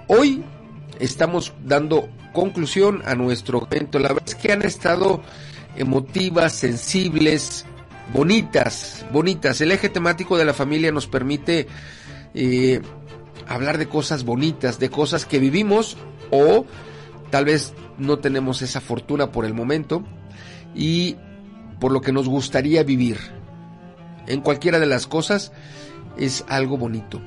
hoy 0.08 0.42
estamos 0.98 1.52
dando 1.64 2.08
conclusión 2.32 3.02
a 3.06 3.14
nuestro 3.14 3.68
evento. 3.70 4.00
La 4.00 4.08
verdad 4.08 4.24
es 4.26 4.34
que 4.34 4.50
han 4.50 4.62
estado 4.62 5.22
emotivas, 5.76 6.54
sensibles, 6.54 7.66
bonitas, 8.12 9.06
bonitas. 9.12 9.60
El 9.60 9.70
eje 9.70 9.90
temático 9.90 10.36
de 10.36 10.44
la 10.44 10.54
familia 10.54 10.90
nos 10.90 11.06
permite 11.06 11.68
eh, 12.34 12.80
hablar 13.46 13.78
de 13.78 13.86
cosas 13.86 14.24
bonitas, 14.24 14.80
de 14.80 14.90
cosas 14.90 15.24
que 15.24 15.38
vivimos 15.38 15.96
o 16.32 16.66
Tal 17.36 17.44
vez 17.44 17.74
no 17.98 18.18
tenemos 18.18 18.62
esa 18.62 18.80
fortuna 18.80 19.30
por 19.30 19.44
el 19.44 19.52
momento 19.52 20.02
y 20.74 21.16
por 21.78 21.92
lo 21.92 22.00
que 22.00 22.10
nos 22.10 22.30
gustaría 22.30 22.82
vivir. 22.82 23.18
en 24.26 24.40
cualquiera 24.40 24.78
de 24.78 24.86
las 24.86 25.06
cosas 25.06 25.52
es 26.16 26.46
algo 26.48 26.78
bonito. 26.78 27.20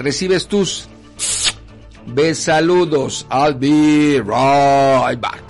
recibes 0.00 0.46
tus 0.46 0.88
besaludos. 2.06 3.24
I'll 3.30 3.54
be 3.54 4.20
right 4.20 5.16
back. 5.20 5.49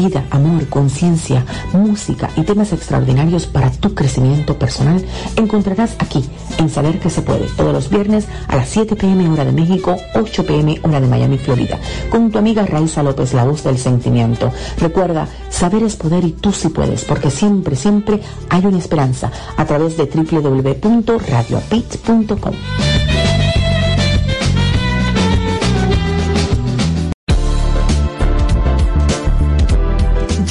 Vida, 0.00 0.24
amor, 0.30 0.66
conciencia, 0.70 1.44
música 1.74 2.30
y 2.34 2.42
temas 2.42 2.72
extraordinarios 2.72 3.44
para 3.44 3.70
tu 3.70 3.94
crecimiento 3.94 4.58
personal 4.58 5.04
encontrarás 5.36 5.94
aquí 5.98 6.24
en 6.56 6.70
Saber 6.70 6.98
que 6.98 7.10
se 7.10 7.20
puede 7.20 7.44
todos 7.54 7.74
los 7.74 7.90
viernes 7.90 8.26
a 8.48 8.56
las 8.56 8.70
7 8.70 8.96
pm 8.96 9.28
hora 9.28 9.44
de 9.44 9.52
México, 9.52 9.94
8 10.14 10.46
pm 10.46 10.80
hora 10.84 11.02
de 11.02 11.06
Miami, 11.06 11.36
Florida, 11.36 11.78
con 12.10 12.30
tu 12.30 12.38
amiga 12.38 12.64
Raiza 12.64 13.02
López, 13.02 13.34
la 13.34 13.44
voz 13.44 13.62
del 13.62 13.76
sentimiento. 13.76 14.50
Recuerda, 14.78 15.28
saber 15.50 15.82
es 15.82 15.96
poder 15.96 16.24
y 16.24 16.32
tú 16.32 16.50
sí 16.50 16.70
puedes, 16.70 17.04
porque 17.04 17.30
siempre, 17.30 17.76
siempre 17.76 18.22
hay 18.48 18.64
una 18.64 18.78
esperanza 18.78 19.30
a 19.58 19.66
través 19.66 19.98
de 19.98 20.06
www.radioapit.com. 20.06 22.54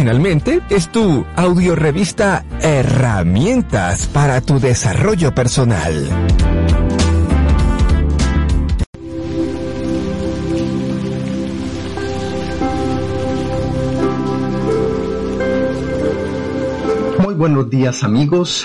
Finalmente, 0.00 0.62
es 0.70 0.90
tu 0.90 1.26
audiorevista 1.36 2.42
Herramientas 2.62 4.06
para 4.06 4.40
tu 4.40 4.58
desarrollo 4.58 5.34
personal. 5.34 5.92
Muy 17.18 17.34
buenos 17.34 17.68
días 17.68 18.02
amigos 18.02 18.64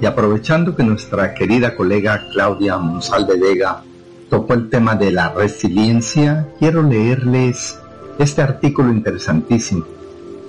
y 0.00 0.06
aprovechando 0.06 0.76
que 0.76 0.84
nuestra 0.84 1.34
querida 1.34 1.74
colega 1.74 2.22
Claudia 2.32 2.78
Monsalve 2.78 3.36
Vega 3.36 3.82
tocó 4.30 4.54
el 4.54 4.70
tema 4.70 4.94
de 4.94 5.10
la 5.10 5.30
resiliencia, 5.30 6.46
quiero 6.60 6.84
leerles 6.84 7.80
este 8.20 8.42
artículo 8.42 8.92
interesantísimo 8.92 9.97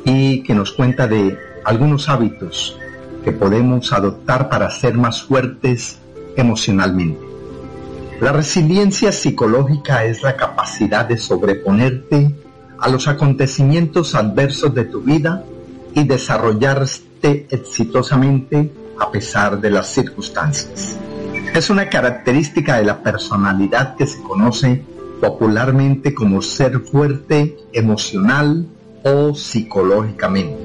y 0.06 0.44
que 0.44 0.54
nos 0.54 0.72
cuenta 0.72 1.08
de 1.08 1.38
algunos 1.64 2.10
hábitos 2.10 2.78
que 3.24 3.32
podemos 3.32 3.92
adoptar 3.94 4.50
para 4.50 4.70
ser 4.70 4.96
más 4.96 5.24
fuertes 5.24 6.00
emocionalmente. 6.36 7.20
La 8.22 8.32
resiliencia 8.32 9.12
psicológica 9.12 10.04
es 10.04 10.24
la 10.24 10.36
capacidad 10.36 11.06
de 11.06 11.18
sobreponerte 11.18 12.36
a 12.78 12.90
los 12.90 13.08
acontecimientos 13.08 14.16
adversos 14.16 14.74
de 14.74 14.86
tu 14.86 15.02
vida 15.02 15.44
y 15.94 16.04
desarrollarte 16.04 17.48
exitosamente 17.50 18.72
a 19.00 19.12
pesar 19.12 19.60
de 19.60 19.72
las 19.72 19.88
circunstancias. 19.88 20.98
Es 21.54 21.70
una 21.70 21.90
característica 21.90 22.78
de 22.78 22.86
la 22.86 23.02
personalidad 23.02 23.96
que 23.96 24.06
se 24.06 24.22
conoce 24.22 24.84
popularmente 25.20 26.14
como 26.14 26.42
ser 26.42 26.80
fuerte 26.80 27.58
emocional 27.74 28.68
o 29.04 29.34
psicológicamente. 29.34 30.58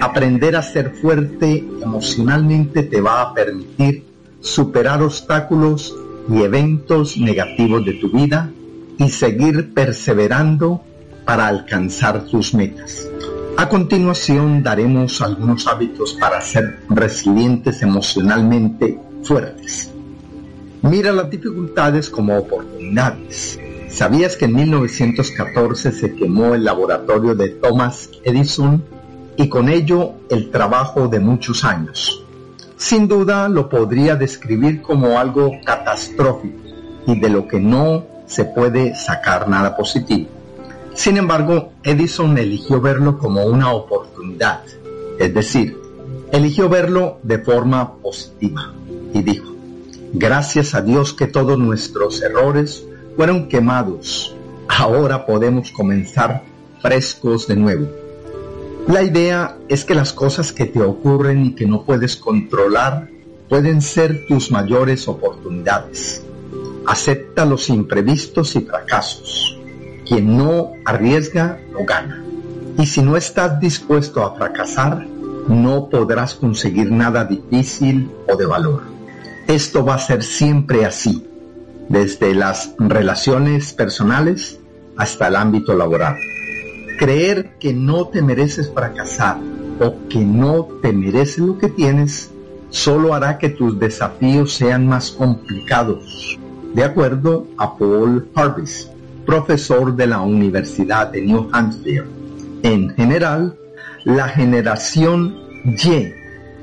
Aprender 0.00 0.56
a 0.56 0.62
ser 0.62 0.92
fuerte 0.94 1.64
emocionalmente 1.82 2.82
te 2.84 3.00
va 3.00 3.22
a 3.22 3.34
permitir 3.34 4.04
superar 4.40 5.02
obstáculos 5.02 5.94
y 6.30 6.42
eventos 6.42 7.16
negativos 7.16 7.84
de 7.84 7.94
tu 7.94 8.10
vida 8.10 8.50
y 8.98 9.08
seguir 9.08 9.72
perseverando 9.74 10.82
para 11.24 11.46
alcanzar 11.46 12.24
tus 12.26 12.54
metas. 12.54 13.08
A 13.56 13.68
continuación 13.68 14.62
daremos 14.62 15.20
algunos 15.20 15.66
hábitos 15.66 16.14
para 16.14 16.40
ser 16.40 16.80
resilientes 16.88 17.82
emocionalmente 17.82 18.98
fuertes. 19.24 19.90
Mira 20.82 21.10
las 21.12 21.28
dificultades 21.28 22.08
como 22.08 22.38
oportunidades. 22.38 23.58
¿Sabías 23.90 24.36
que 24.36 24.44
en 24.44 24.54
1914 24.54 25.92
se 25.92 26.14
quemó 26.14 26.54
el 26.54 26.64
laboratorio 26.64 27.34
de 27.34 27.48
Thomas 27.48 28.10
Edison 28.22 28.84
y 29.36 29.48
con 29.48 29.68
ello 29.68 30.12
el 30.28 30.50
trabajo 30.50 31.08
de 31.08 31.20
muchos 31.20 31.64
años? 31.64 32.22
Sin 32.76 33.08
duda 33.08 33.48
lo 33.48 33.68
podría 33.68 34.14
describir 34.14 34.82
como 34.82 35.18
algo 35.18 35.52
catastrófico 35.64 36.58
y 37.06 37.18
de 37.18 37.30
lo 37.30 37.48
que 37.48 37.58
no 37.60 38.04
se 38.26 38.44
puede 38.44 38.94
sacar 38.94 39.48
nada 39.48 39.74
positivo. 39.76 40.28
Sin 40.94 41.16
embargo, 41.16 41.72
Edison 41.82 42.36
eligió 42.36 42.80
verlo 42.80 43.18
como 43.18 43.44
una 43.46 43.72
oportunidad, 43.72 44.60
es 45.18 45.32
decir, 45.32 45.78
eligió 46.30 46.68
verlo 46.68 47.18
de 47.22 47.38
forma 47.38 47.94
positiva 47.94 48.72
y 49.14 49.22
dijo, 49.22 49.54
gracias 50.12 50.74
a 50.74 50.82
Dios 50.82 51.14
que 51.14 51.26
todos 51.26 51.58
nuestros 51.58 52.22
errores 52.22 52.84
fueron 53.18 53.48
quemados, 53.48 54.32
ahora 54.68 55.26
podemos 55.26 55.72
comenzar 55.72 56.44
frescos 56.80 57.48
de 57.48 57.56
nuevo. 57.56 57.88
La 58.86 59.02
idea 59.02 59.56
es 59.68 59.84
que 59.84 59.96
las 59.96 60.12
cosas 60.12 60.52
que 60.52 60.66
te 60.66 60.80
ocurren 60.80 61.46
y 61.46 61.54
que 61.56 61.66
no 61.66 61.82
puedes 61.82 62.14
controlar 62.14 63.08
pueden 63.48 63.82
ser 63.82 64.24
tus 64.28 64.52
mayores 64.52 65.08
oportunidades. 65.08 66.22
Acepta 66.86 67.44
los 67.44 67.68
imprevistos 67.70 68.54
y 68.54 68.60
fracasos 68.60 69.58
quien 70.06 70.36
no 70.36 70.74
arriesga 70.84 71.58
no 71.72 71.84
gana. 71.84 72.24
Y 72.78 72.86
si 72.86 73.02
no 73.02 73.16
estás 73.16 73.58
dispuesto 73.58 74.24
a 74.24 74.36
fracasar, 74.36 75.04
no 75.48 75.88
podrás 75.88 76.34
conseguir 76.34 76.92
nada 76.92 77.24
difícil 77.24 78.12
o 78.28 78.36
de 78.36 78.46
valor. 78.46 78.84
Esto 79.48 79.84
va 79.84 79.96
a 79.96 79.98
ser 79.98 80.22
siempre 80.22 80.86
así, 80.86 81.27
desde 81.88 82.34
las 82.34 82.74
relaciones 82.78 83.72
personales 83.72 84.58
hasta 84.96 85.28
el 85.28 85.36
ámbito 85.36 85.74
laboral. 85.74 86.16
Creer 86.98 87.50
que 87.60 87.72
no 87.72 88.08
te 88.08 88.22
mereces 88.22 88.70
fracasar 88.72 89.38
o 89.80 89.94
que 90.08 90.18
no 90.18 90.68
te 90.82 90.92
mereces 90.92 91.38
lo 91.38 91.58
que 91.58 91.68
tienes 91.68 92.30
solo 92.70 93.14
hará 93.14 93.38
que 93.38 93.48
tus 93.48 93.78
desafíos 93.78 94.52
sean 94.52 94.86
más 94.86 95.10
complicados, 95.12 96.38
de 96.74 96.84
acuerdo 96.84 97.46
a 97.56 97.76
Paul 97.78 98.28
Harvey 98.34 98.66
profesor 99.28 99.94
de 99.94 100.06
la 100.06 100.22
Universidad 100.22 101.08
de 101.12 101.20
New 101.20 101.50
Hampshire. 101.52 102.06
En 102.62 102.88
general, 102.94 103.58
la 104.04 104.26
generación 104.26 105.36
Y, 105.64 106.14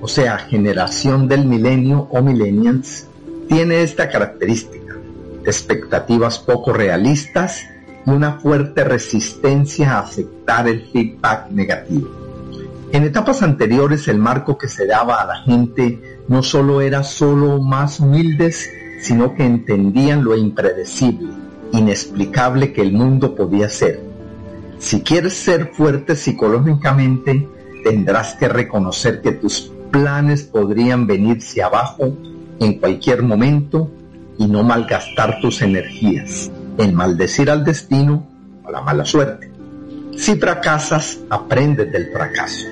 o 0.02 0.08
sea, 0.08 0.40
generación 0.40 1.28
del 1.28 1.46
milenio 1.46 2.08
o 2.10 2.24
millennials, 2.24 3.08
tiene 3.48 3.84
esta 3.84 4.10
característica, 4.10 4.85
expectativas 5.46 6.40
poco 6.40 6.74
realistas 6.74 7.62
y 8.06 8.10
una 8.10 8.40
fuerte 8.40 8.84
resistencia 8.84 9.94
a 9.94 10.00
aceptar 10.00 10.68
el 10.68 10.88
feedback 10.92 11.50
negativo. 11.52 12.10
En 12.92 13.04
etapas 13.04 13.42
anteriores 13.42 14.08
el 14.08 14.20
marco 14.20 14.58
que 14.58 14.68
se 14.68 14.88
daba 14.88 15.22
a 15.22 15.26
la 15.26 15.38
gente 15.44 16.20
no 16.28 16.44
solo 16.44 16.82
era 16.82 17.04
solo 17.04 17.62
más 17.62 18.00
humildes, 18.00 18.70
sino 19.02 19.36
que 19.36 19.46
entendían 19.46 20.24
lo 20.24 20.36
impredecible, 20.36 21.34
inexplicable 21.72 22.74
que 22.74 22.82
el 22.82 22.94
mundo 22.94 23.36
podía 23.36 23.70
ser. 23.70 24.02
Si 24.80 25.02
quieres 25.02 25.34
ser 25.34 25.72
fuerte 25.74 26.16
psicológicamente, 26.16 27.48
tendrás 27.84 28.36
que 28.36 28.48
reconocer 28.48 29.22
que 29.22 29.32
tus 29.34 29.72
planes 29.92 30.44
podrían 30.44 31.08
venirse 31.08 31.62
abajo 31.62 32.16
en 32.60 32.80
cualquier 32.80 33.24
momento 33.24 33.90
y 34.38 34.48
no 34.48 34.64
malgastar 34.64 35.40
tus 35.41 35.62
energías 35.62 36.52
en 36.78 36.94
maldecir 36.94 37.49
al 37.49 37.64
destino 37.64 38.28
o 38.64 38.72
la 38.72 38.82
mala 38.82 39.06
suerte. 39.06 39.52
Si 40.18 40.36
fracasas, 40.36 41.20
aprendes 41.30 41.91
del 41.91 42.12
fracaso. 42.12 42.68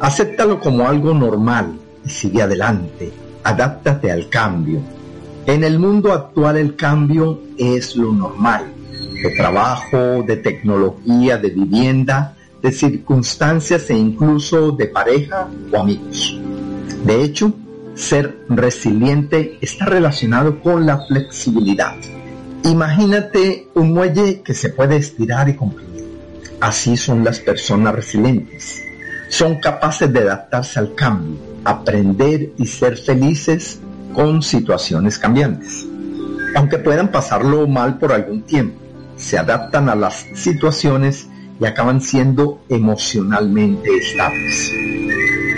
Acéptalo 0.00 0.60
como 0.60 0.88
algo 0.88 1.14
normal 1.14 1.78
y 2.04 2.08
sigue 2.08 2.42
adelante. 2.42 3.12
Adáptate 3.44 4.10
al 4.10 4.28
cambio 4.28 4.80
en 5.46 5.64
el 5.64 5.78
mundo 5.78 6.12
actual 6.12 6.58
el 6.58 6.76
cambio 6.76 7.40
es 7.56 7.96
lo 7.96 8.12
normal, 8.12 8.66
de 9.22 9.30
trabajo, 9.30 10.22
de 10.24 10.36
tecnología, 10.36 11.38
de 11.38 11.50
vivienda, 11.50 12.36
de 12.62 12.70
circunstancias 12.70 13.88
e 13.88 13.94
incluso 13.94 14.70
de 14.72 14.86
pareja 14.86 15.48
o 15.72 15.78
amigos. 15.78 16.38
De 17.04 17.24
hecho, 17.24 17.52
ser 17.94 18.38
resiliente 18.48 19.58
está 19.60 19.86
relacionado 19.86 20.60
con 20.60 20.86
la 20.86 20.98
flexibilidad. 21.06 21.94
Imagínate 22.64 23.68
un 23.74 23.92
muelle 23.92 24.42
que 24.42 24.54
se 24.54 24.70
puede 24.70 24.96
estirar 24.96 25.48
y 25.48 25.56
comprimir. 25.56 26.04
Así 26.60 26.96
son 26.96 27.24
las 27.24 27.40
personas 27.40 27.94
resilientes. 27.94 28.82
Son 29.28 29.60
capaces 29.60 30.12
de 30.12 30.20
adaptarse 30.20 30.78
al 30.78 30.94
cambio, 30.94 31.38
aprender 31.64 32.52
y 32.58 32.66
ser 32.66 32.96
felices 32.96 33.78
con 34.12 34.42
situaciones 34.42 35.18
cambiantes. 35.18 35.86
Aunque 36.54 36.78
puedan 36.78 37.10
pasarlo 37.10 37.66
mal 37.66 37.98
por 37.98 38.12
algún 38.12 38.42
tiempo, 38.42 38.78
se 39.16 39.38
adaptan 39.38 39.88
a 39.88 39.94
las 39.94 40.26
situaciones 40.34 41.28
y 41.60 41.64
acaban 41.64 42.00
siendo 42.00 42.62
emocionalmente 42.68 43.90
estables. 43.96 44.72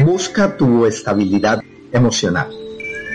Busca 0.05 0.57
tu 0.57 0.85
estabilidad 0.85 1.63
emocional. 1.93 2.49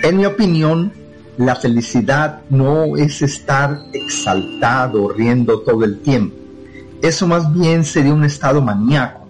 En 0.03 0.17
mi 0.17 0.25
opinión, 0.25 0.93
la 1.37 1.55
felicidad 1.55 2.41
no 2.49 2.95
es 2.97 3.21
estar 3.21 3.79
exaltado, 3.93 5.09
riendo 5.09 5.59
todo 5.61 5.83
el 5.83 5.99
tiempo. 5.99 6.35
Eso 7.01 7.27
más 7.27 7.53
bien 7.53 7.83
sería 7.83 8.13
un 8.13 8.23
estado 8.23 8.61
maníaco. 8.61 9.27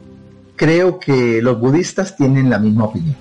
Creo 0.56 1.00
que 1.00 1.42
los 1.42 1.60
budistas 1.60 2.16
tienen 2.16 2.50
la 2.50 2.60
misma 2.60 2.86
opinión. 2.86 3.16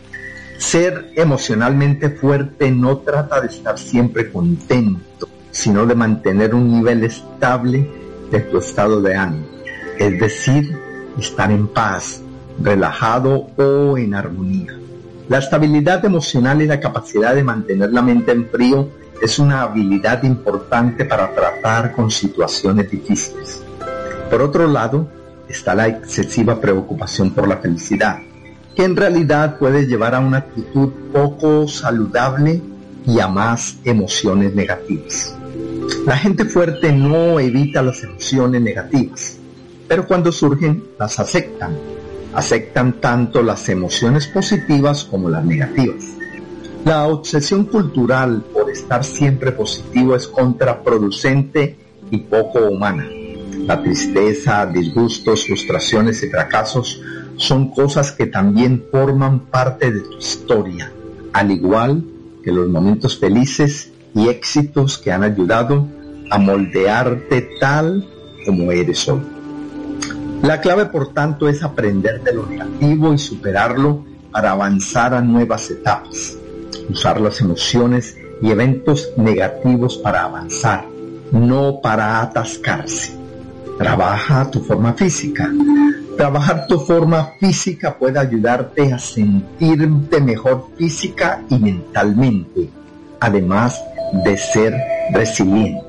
Ser 0.59 1.13
emocionalmente 1.17 2.11
fuerte 2.11 2.71
no 2.71 2.99
trata 2.99 3.41
de 3.41 3.49
estar 3.49 3.79
siempre 3.79 4.31
contento, 4.31 5.29
sino 5.51 5.85
de 5.85 5.95
mantener 5.95 6.55
un 6.55 6.71
nivel 6.71 7.05
estable 7.05 7.91
de 8.31 8.41
tu 8.41 8.59
estado 8.59 9.03
de 9.03 9.17
ánimo. 9.17 9.47
Es 9.99 10.19
decir, 10.21 10.79
estar 11.19 11.51
en 11.51 11.67
paz, 11.67 12.23
relajado 12.63 13.49
o 13.57 13.99
en 13.99 14.15
armonía. 14.15 14.86
La 15.29 15.39
estabilidad 15.39 16.05
emocional 16.05 16.63
y 16.63 16.67
la 16.67 16.81
capacidad 16.81 17.35
de 17.35 17.43
mantener 17.43 17.93
la 17.93 18.03
mente 18.03 18.33
en 18.33 18.49
frío 18.49 18.89
es 19.21 19.39
una 19.39 19.63
habilidad 19.63 20.23
importante 20.23 21.05
para 21.05 21.35
tratar 21.35 21.93
con 21.93 22.11
situaciones 22.11 22.91
difíciles. 22.91 23.63
Por 24.31 24.43
otro 24.43 24.69
lado, 24.69 25.09
está 25.49 25.75
la 25.75 25.89
excesiva 25.89 26.61
preocupación 26.61 27.33
por 27.33 27.49
la 27.49 27.57
felicidad 27.57 28.19
que 28.77 28.85
en 28.85 28.95
realidad 28.95 29.59
puede 29.59 29.87
llevar 29.87 30.15
a 30.15 30.21
una 30.21 30.39
actitud 30.39 30.91
poco 31.13 31.67
saludable 31.67 32.61
y 33.07 33.19
a 33.21 33.27
más 33.27 33.79
emociones 33.85 34.55
negativas. 34.55 35.35
La 36.07 36.17
gente 36.19 36.45
fuerte 36.45 36.93
no 36.93 37.41
evita 37.41 37.83
las 37.83 38.03
emociones 38.03 38.61
negativas, 38.61 39.39
pero 39.89 40.07
cuando 40.07 40.31
surgen 40.31 40.85
las 40.99 41.19
aceptan. 41.19 41.75
Aceptan 42.35 43.01
tanto 43.01 43.43
las 43.43 43.69
emociones 43.69 44.27
positivas 44.27 45.05
como 45.05 45.31
las 45.31 45.45
negativas. 45.45 46.05
La 46.85 47.09
obsesión 47.09 47.65
cultural 47.65 48.45
por 48.53 48.71
estar 48.71 49.03
siempre 49.03 49.53
positivo 49.53 50.15
es 50.15 50.29
contraproducente 50.29 51.77
y 52.11 52.19
poco 52.19 52.61
humana. 52.61 53.07
La 53.67 53.83
tristeza, 53.83 54.65
disgustos, 54.67 55.47
frustraciones 55.47 56.23
y 56.23 56.29
fracasos 56.29 57.01
son 57.37 57.71
cosas 57.71 58.13
que 58.13 58.27
también 58.27 58.85
forman 58.91 59.41
parte 59.41 59.91
de 59.91 60.01
tu 60.01 60.19
historia, 60.19 60.93
al 61.33 61.51
igual 61.51 62.05
que 62.45 62.53
los 62.53 62.69
momentos 62.69 63.19
felices 63.19 63.91
y 64.15 64.29
éxitos 64.29 64.99
que 64.99 65.11
han 65.11 65.25
ayudado 65.25 65.89
a 66.31 66.39
moldearte 66.39 67.49
tal 67.61 68.07
como 68.47 68.71
eres 68.71 69.09
hoy. 69.09 69.36
La 70.43 70.61
clave, 70.61 70.87
por 70.87 71.13
tanto, 71.13 71.49
es 71.49 71.63
aprender 71.63 72.23
de 72.23 72.33
lo 72.35 72.47
negativo 72.47 73.13
y 73.13 73.19
superarlo 73.19 74.05
para 74.31 74.53
avanzar 74.53 75.15
a 75.15 75.21
nuevas 75.21 75.71
etapas. 75.71 76.37
Usar 76.89 77.21
las 77.21 77.41
emociones 77.41 78.17
y 78.43 78.51
eventos 78.51 79.11
negativos 79.17 79.97
para 79.99 80.25
avanzar, 80.25 80.85
no 81.33 81.81
para 81.81 82.21
atascarse. 82.21 83.17
Trabaja 83.79 84.51
tu 84.51 84.61
forma 84.61 84.93
física, 84.95 85.51
Trabajar 86.17 86.67
tu 86.67 86.81
forma 86.81 87.33
física 87.39 87.99
puede 87.99 88.19
ayudarte 88.19 88.91
a 88.91 88.99
sentirte 88.99 90.19
mejor 90.19 90.69
física 90.79 91.43
y 91.51 91.59
mentalmente. 91.59 92.71
Además 93.21 93.79
de 94.25 94.39
ser 94.39 94.75
resiliente. 95.13 95.86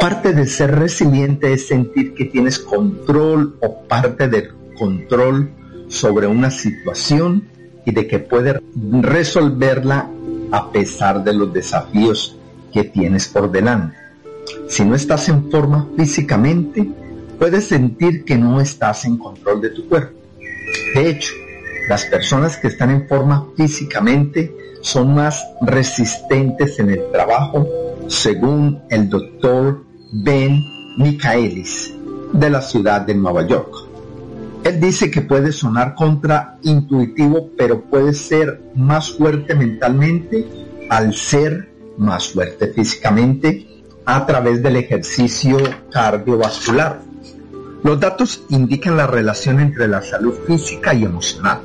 Parte 0.00 0.32
de 0.32 0.46
ser 0.46 0.78
resiliente 0.78 1.52
es 1.52 1.68
sentir 1.68 2.14
que 2.14 2.24
tienes 2.24 2.58
control 2.58 3.58
o 3.60 3.82
parte 3.82 4.28
del 4.28 4.48
control 4.78 5.50
sobre 5.88 6.26
una 6.26 6.50
situación 6.50 7.46
y 7.84 7.92
de 7.92 8.06
que 8.06 8.18
puedes 8.18 8.56
resolverla 8.74 10.08
a 10.52 10.72
pesar 10.72 11.22
de 11.22 11.34
los 11.34 11.52
desafíos 11.52 12.34
que 12.72 12.84
tienes 12.84 13.28
por 13.28 13.52
delante. 13.52 13.94
Si 14.68 14.86
no 14.86 14.94
estás 14.94 15.28
en 15.28 15.50
forma 15.50 15.86
físicamente, 15.98 16.90
puedes 17.38 17.66
sentir 17.66 18.24
que 18.24 18.38
no 18.38 18.58
estás 18.58 19.04
en 19.04 19.18
control 19.18 19.60
de 19.60 19.68
tu 19.68 19.86
cuerpo. 19.86 20.18
De 20.94 21.10
hecho, 21.10 21.34
las 21.90 22.06
personas 22.06 22.56
que 22.56 22.68
están 22.68 22.88
en 22.88 23.06
forma 23.06 23.48
físicamente 23.54 24.50
son 24.80 25.14
más 25.14 25.44
resistentes 25.60 26.78
en 26.78 26.88
el 26.88 27.02
trabajo, 27.12 27.66
según 28.08 28.80
el 28.88 29.10
doctor 29.10 29.89
Ben 30.12 30.64
Michaelis 30.96 31.94
de 32.32 32.50
la 32.50 32.60
ciudad 32.60 33.02
de 33.02 33.14
Nueva 33.14 33.46
York. 33.46 33.72
Él 34.64 34.80
dice 34.80 35.10
que 35.10 35.22
puede 35.22 35.52
sonar 35.52 35.94
contraintuitivo, 35.94 37.50
pero 37.56 37.80
puede 37.80 38.12
ser 38.12 38.60
más 38.74 39.12
fuerte 39.12 39.54
mentalmente 39.54 40.46
al 40.88 41.14
ser 41.14 41.70
más 41.96 42.28
fuerte 42.28 42.68
físicamente 42.68 43.66
a 44.04 44.26
través 44.26 44.62
del 44.62 44.76
ejercicio 44.76 45.58
cardiovascular. 45.92 47.00
Los 47.82 48.00
datos 48.00 48.42
indican 48.50 48.96
la 48.96 49.06
relación 49.06 49.60
entre 49.60 49.88
la 49.88 50.02
salud 50.02 50.34
física 50.46 50.92
y 50.92 51.04
emocional. 51.04 51.60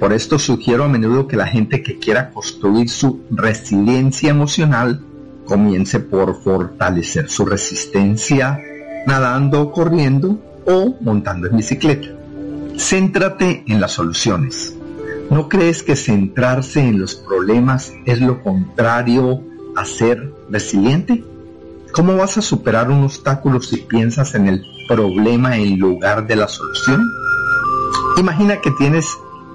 Por 0.00 0.12
esto 0.12 0.38
sugiero 0.38 0.84
a 0.84 0.88
menudo 0.88 1.28
que 1.28 1.36
la 1.36 1.46
gente 1.46 1.82
que 1.82 1.98
quiera 1.98 2.30
construir 2.30 2.88
su 2.88 3.20
resiliencia 3.30 4.30
emocional 4.30 5.02
comience 5.46 6.00
por 6.00 6.42
fortalecer 6.42 7.30
su 7.30 7.46
resistencia 7.46 8.60
nadando, 9.06 9.70
corriendo 9.70 10.38
o 10.66 10.96
montando 11.00 11.48
en 11.48 11.56
bicicleta. 11.56 12.08
Céntrate 12.76 13.64
en 13.66 13.80
las 13.80 13.92
soluciones. 13.92 14.76
¿No 15.30 15.48
crees 15.48 15.82
que 15.82 15.96
centrarse 15.96 16.80
en 16.80 17.00
los 17.00 17.14
problemas 17.14 17.92
es 18.04 18.20
lo 18.20 18.42
contrario 18.42 19.42
a 19.74 19.84
ser 19.84 20.32
resiliente? 20.50 21.24
¿Cómo 21.92 22.16
vas 22.16 22.36
a 22.36 22.42
superar 22.42 22.90
un 22.90 23.04
obstáculo 23.04 23.60
si 23.60 23.78
piensas 23.78 24.34
en 24.34 24.48
el 24.48 24.62
problema 24.88 25.56
en 25.56 25.78
lugar 25.78 26.26
de 26.26 26.36
la 26.36 26.48
solución? 26.48 27.02
Imagina 28.18 28.60
que 28.60 28.70
tienes 28.72 29.06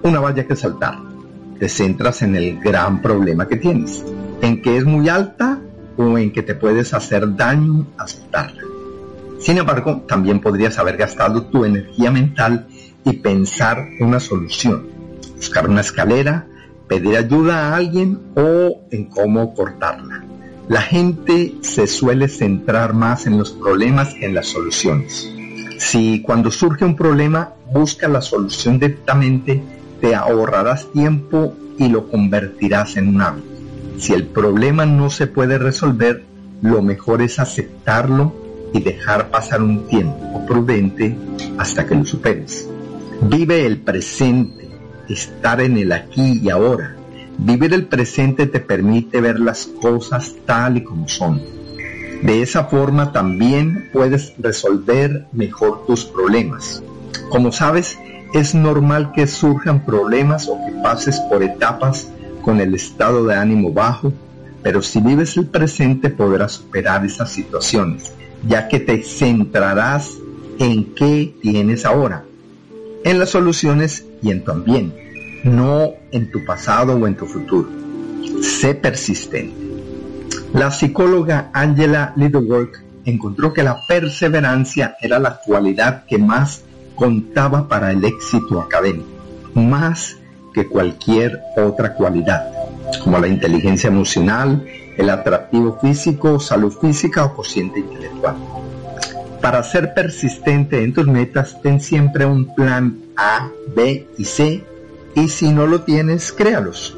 una 0.02 0.20
valla 0.20 0.48
que 0.48 0.56
saltar. 0.56 0.98
Te 1.60 1.70
centras 1.70 2.22
en 2.24 2.36
el 2.36 2.60
gran 2.60 3.02
problema 3.02 3.48
que 3.48 3.58
tienes, 3.58 4.04
en 4.42 4.62
que 4.62 4.78
es 4.78 4.86
muy 4.86 5.08
alta 5.08 5.61
o 5.98 6.18
en 6.18 6.32
que 6.32 6.44
te 6.44 6.56
puedes 6.56 6.94
hacer 6.94 7.36
daño 7.36 7.88
al 7.98 8.08
saltarla. 8.08 8.64
Sin 9.40 9.58
embargo, 9.58 10.04
también 10.08 10.40
podrías 10.40 10.78
haber 10.78 10.98
gastado 10.98 11.44
tu 11.46 11.66
energía 11.66 12.12
mental 12.12 12.68
y 13.04 13.14
pensar 13.14 13.88
una 14.00 14.20
solución, 14.20 14.88
buscar 15.36 15.68
una 15.68 15.82
escalera, 15.82 16.48
pedir 16.88 17.18
ayuda 17.18 17.70
a 17.70 17.76
alguien 17.76 18.20
o 18.36 18.82
en 18.92 19.06
cómo 19.06 19.54
cortarla. 19.56 20.24
La 20.68 20.82
gente 20.82 21.56
se 21.62 21.88
suele 21.88 22.28
centrar 22.28 22.94
más 22.94 23.26
en 23.26 23.38
los 23.38 23.52
problemas 23.52 24.14
que 24.14 24.26
en 24.26 24.36
las 24.36 24.48
soluciones. 24.48 25.30
Si 25.80 26.22
cuando 26.22 26.52
surge 26.52 26.86
un 26.86 26.96
problema 26.96 27.54
busca 27.74 28.08
la 28.08 28.22
solución 28.22 28.80
directamente, 28.80 29.62
te 30.00 30.14
ahorrarás 30.14 30.92
tiempo 30.92 31.56
y 31.78 31.90
lo 31.90 32.08
convertirás 32.08 32.98
en 32.98 33.08
un 33.08 33.22
hábito. 33.22 33.51
Si 33.98 34.14
el 34.14 34.26
problema 34.26 34.86
no 34.86 35.10
se 35.10 35.28
puede 35.28 35.58
resolver, 35.58 36.24
lo 36.62 36.82
mejor 36.82 37.22
es 37.22 37.40
aceptarlo 37.40 38.34
y 38.74 38.82
dejar 38.82 39.30
pasar 39.30 39.62
un 39.62 39.88
tiempo 39.88 40.46
prudente 40.46 41.16
hasta 41.58 41.86
que 41.86 41.96
lo 41.96 42.06
superes. 42.06 42.68
Vive 43.22 43.66
el 43.66 43.80
presente, 43.80 44.70
estar 45.10 45.62
en 45.62 45.78
el 45.78 45.92
aquí 45.92 46.40
y 46.42 46.50
ahora. 46.50 46.96
Vivir 47.38 47.74
el 47.74 47.86
presente 47.86 48.46
te 48.46 48.60
permite 48.60 49.22
ver 49.22 49.40
las 49.40 49.66
cosas 49.66 50.36
tal 50.46 50.78
y 50.78 50.84
como 50.84 51.08
son. 51.08 51.42
De 52.22 52.42
esa 52.42 52.66
forma 52.66 53.12
también 53.12 53.90
puedes 53.92 54.34
resolver 54.38 55.26
mejor 55.32 55.86
tus 55.88 56.06
problemas. 56.06 56.84
Como 57.30 57.52
sabes, 57.52 57.98
es 58.34 58.54
normal 58.54 59.12
que 59.12 59.28
surjan 59.28 59.86
problemas 59.86 60.48
o 60.48 60.58
que 60.66 60.72
pases 60.84 61.20
por 61.22 61.42
etapas 61.42 62.08
con 62.42 62.60
el 62.60 62.74
estado 62.76 63.26
de 63.26 63.36
ánimo 63.36 63.72
bajo, 63.72 64.14
pero 64.64 64.82
si 64.82 65.00
vives 65.00 65.38
el 65.38 65.48
presente 65.48 66.10
podrás 66.10 66.54
superar 66.54 67.06
esas 67.06 67.32
situaciones, 67.32 68.14
ya 68.48 68.68
que 68.68 68.80
te 68.80 69.04
centrarás 69.04 70.12
en 70.60 70.94
qué 70.94 71.34
tienes 71.42 71.86
ahora, 71.86 72.24
en 73.04 73.20
las 73.20 73.30
soluciones 73.30 74.06
y 74.22 74.32
en 74.32 74.44
tu 74.44 74.52
ambiente, 74.52 75.42
no 75.44 75.92
en 76.12 76.32
tu 76.32 76.46
pasado 76.46 76.96
o 76.96 77.08
en 77.08 77.16
tu 77.16 77.26
futuro. 77.26 77.70
Sé 78.42 78.76
persistente. 78.76 79.56
La 80.54 80.70
psicóloga 80.70 81.50
Angela 81.54 82.14
Littleworth 82.16 82.76
encontró 83.06 83.54
que 83.54 83.64
la 83.64 83.80
perseverancia 83.88 84.96
era 85.02 85.18
la 85.18 85.40
cualidad 85.46 86.06
que 86.06 86.18
más 86.18 86.64
contaba 86.96 87.68
para 87.68 87.92
el 87.92 88.04
éxito 88.04 88.62
académico, 88.62 89.08
más 89.56 90.18
que 90.54 90.68
cualquier 90.68 91.42
otra 91.58 91.94
cualidad, 91.94 92.52
como 93.04 93.20
la 93.20 93.28
inteligencia 93.28 93.88
emocional, 93.88 94.66
el 94.98 95.10
atractivo 95.10 95.80
físico, 95.80 96.40
salud 96.40 96.74
física 96.80 97.26
o 97.26 97.36
cociente 97.36 97.80
intelectual. 97.80 98.36
Para 99.42 99.64
ser 99.64 99.94
persistente 99.94 100.84
en 100.84 100.94
tus 100.94 101.08
metas, 101.08 101.62
ten 101.62 101.80
siempre 101.80 102.26
un 102.26 102.54
plan 102.54 103.00
A, 103.16 103.50
B 103.76 104.08
y 104.18 104.26
C, 104.26 104.64
y 105.16 105.30
si 105.30 105.52
no 105.52 105.66
lo 105.66 105.82
tienes, 105.82 106.32
créalos. 106.32 106.96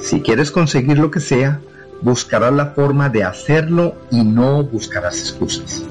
Si 0.00 0.20
quieres 0.20 0.50
conseguir 0.50 0.98
lo 0.98 1.10
que 1.10 1.20
sea, 1.20 1.60
buscarás 2.00 2.52
la 2.52 2.66
forma 2.66 3.08
de 3.08 3.24
hacerlo 3.24 3.94
y 4.10 4.24
no 4.24 4.64
buscarás 4.64 5.18
excusas. 5.20 5.84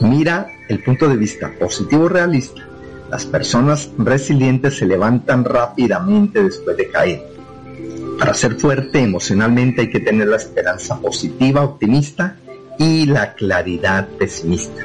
Mira 0.00 0.46
el 0.68 0.82
punto 0.82 1.08
de 1.08 1.16
vista 1.16 1.52
positivo 1.58 2.08
realista 2.08 2.67
las 3.10 3.24
personas 3.26 3.90
resilientes 3.98 4.76
se 4.76 4.86
levantan 4.86 5.44
rápidamente 5.44 6.42
después 6.42 6.76
de 6.76 6.90
caer. 6.90 7.22
Para 8.18 8.34
ser 8.34 8.56
fuerte 8.56 9.00
emocionalmente 9.00 9.82
hay 9.82 9.90
que 9.90 10.00
tener 10.00 10.28
la 10.28 10.36
esperanza 10.36 10.98
positiva, 11.00 11.62
optimista 11.62 12.36
y 12.78 13.06
la 13.06 13.34
claridad 13.34 14.08
pesimista. 14.18 14.82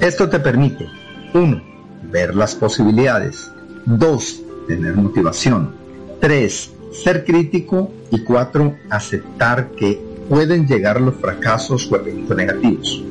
Esto 0.00 0.28
te 0.28 0.38
permite, 0.38 0.86
1. 1.32 1.62
Ver 2.10 2.34
las 2.34 2.54
posibilidades. 2.54 3.50
2. 3.86 4.42
Tener 4.68 4.94
motivación. 4.94 5.74
3. 6.20 6.70
Ser 6.92 7.24
crítico. 7.24 7.92
Y 8.10 8.22
4. 8.22 8.76
Aceptar 8.90 9.70
que 9.70 10.00
pueden 10.28 10.66
llegar 10.66 11.00
los 11.00 11.16
fracasos 11.16 11.90
o 11.90 11.96
eventos 11.96 12.36
negativos. 12.36 13.02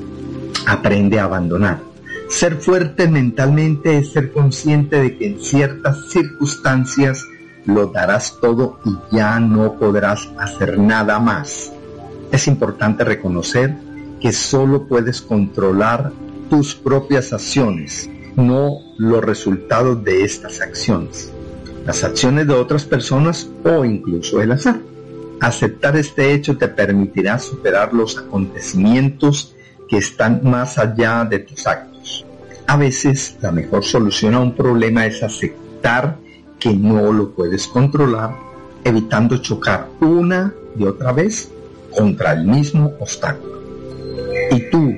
Aprende 0.65 1.19
a 1.19 1.25
abandonar. 1.25 1.79
Ser 2.35 2.57
fuerte 2.57 3.07
mentalmente 3.07 3.97
es 3.97 4.11
ser 4.11 4.33
consciente 4.33 4.99
de 4.99 5.17
que 5.17 5.25
en 5.25 5.39
ciertas 5.39 6.09
circunstancias 6.09 7.23
lo 7.65 7.87
darás 7.87 8.41
todo 8.41 8.77
y 8.83 9.15
ya 9.15 9.39
no 9.39 9.75
podrás 9.79 10.27
hacer 10.37 10.77
nada 10.77 11.17
más. 11.19 11.71
Es 12.33 12.47
importante 12.47 13.05
reconocer 13.05 13.73
que 14.19 14.33
solo 14.33 14.85
puedes 14.85 15.21
controlar 15.21 16.11
tus 16.49 16.75
propias 16.75 17.31
acciones, 17.31 18.09
no 18.35 18.79
los 18.97 19.23
resultados 19.23 20.03
de 20.03 20.25
estas 20.25 20.59
acciones, 20.59 21.31
las 21.85 22.03
acciones 22.03 22.47
de 22.47 22.53
otras 22.53 22.83
personas 22.83 23.49
o 23.63 23.85
incluso 23.85 24.41
el 24.41 24.51
azar. 24.51 24.81
Aceptar 25.39 25.95
este 25.95 26.33
hecho 26.33 26.57
te 26.57 26.67
permitirá 26.67 27.39
superar 27.39 27.93
los 27.93 28.17
acontecimientos 28.17 29.55
que 29.87 29.99
están 29.99 30.41
más 30.43 30.77
allá 30.77 31.23
de 31.23 31.39
tus 31.39 31.65
actos 31.65 31.94
a 32.67 32.77
veces 32.77 33.37
la 33.41 33.51
mejor 33.51 33.83
solución 33.83 34.33
a 34.33 34.39
un 34.39 34.55
problema 34.55 35.05
es 35.05 35.21
aceptar 35.23 36.17
que 36.59 36.73
no 36.73 37.11
lo 37.13 37.31
puedes 37.31 37.67
controlar, 37.67 38.35
evitando 38.83 39.37
chocar 39.37 39.89
una 40.01 40.53
y 40.77 40.83
otra 40.85 41.11
vez 41.11 41.51
contra 41.95 42.33
el 42.33 42.45
mismo 42.45 42.93
obstáculo. 42.99 43.61
¿Y 44.51 44.69
tú 44.69 44.95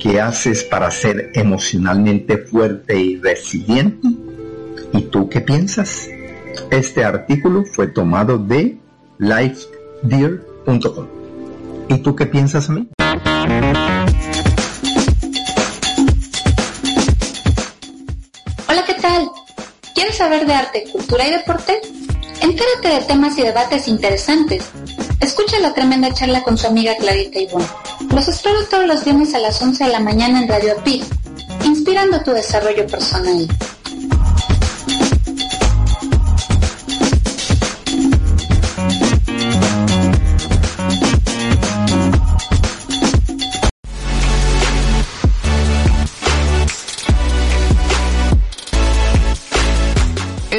qué 0.00 0.20
haces 0.20 0.64
para 0.64 0.90
ser 0.90 1.30
emocionalmente 1.34 2.38
fuerte 2.38 2.98
y 2.98 3.16
resiliente? 3.16 4.08
¿Y 4.92 5.02
tú 5.02 5.28
qué 5.28 5.40
piensas? 5.40 6.08
Este 6.70 7.04
artículo 7.04 7.64
fue 7.64 7.88
tomado 7.88 8.38
de 8.38 8.78
lifedear.com. 9.18 11.06
¿Y 11.88 11.98
tú 11.98 12.14
qué 12.14 12.26
piensas 12.26 12.68
mí? 12.68 12.88
Saber 20.18 20.46
de 20.46 20.52
arte, 20.52 20.84
cultura 20.92 21.26
y 21.26 21.30
deporte? 21.30 21.80
Entérate 22.42 22.88
de 22.88 23.00
temas 23.06 23.38
y 23.38 23.42
debates 23.42 23.88
interesantes 23.88 24.70
Escucha 25.20 25.58
la 25.58 25.74
tremenda 25.74 26.12
charla 26.14 26.42
con 26.44 26.56
su 26.56 26.68
amiga 26.68 26.96
Clarita 26.96 27.40
Ivonne. 27.40 27.66
Los 28.14 28.28
espero 28.28 28.64
todos 28.70 28.86
los 28.86 29.04
viernes 29.04 29.34
a 29.34 29.38
las 29.40 29.60
11 29.60 29.84
de 29.84 29.90
la 29.90 29.98
mañana 29.98 30.40
en 30.40 30.48
Radio 30.48 30.76
Pit, 30.84 31.04
inspirando 31.64 32.22
tu 32.22 32.30
desarrollo 32.30 32.86
personal. 32.86 33.48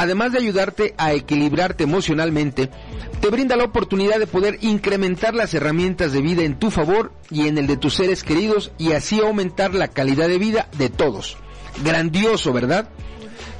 además 0.00 0.32
de 0.32 0.38
ayudarte 0.38 0.94
a 0.96 1.12
equilibrarte 1.12 1.84
emocionalmente, 1.84 2.70
te 3.20 3.28
brinda 3.28 3.54
la 3.54 3.64
oportunidad 3.64 4.18
de 4.18 4.26
poder 4.26 4.56
incrementar 4.62 5.34
las 5.34 5.52
herramientas 5.52 6.12
de 6.12 6.22
vida 6.22 6.42
en 6.42 6.58
tu 6.58 6.70
favor 6.70 7.12
y 7.30 7.48
en 7.48 7.58
el 7.58 7.66
de 7.66 7.76
tus 7.76 7.96
seres 7.96 8.24
queridos 8.24 8.72
y 8.78 8.92
así 8.92 9.20
aumentar 9.20 9.74
la 9.74 9.88
calidad 9.88 10.26
de 10.26 10.38
vida 10.38 10.70
de 10.78 10.88
todos. 10.88 11.36
Grandioso, 11.84 12.50
¿verdad? 12.54 12.88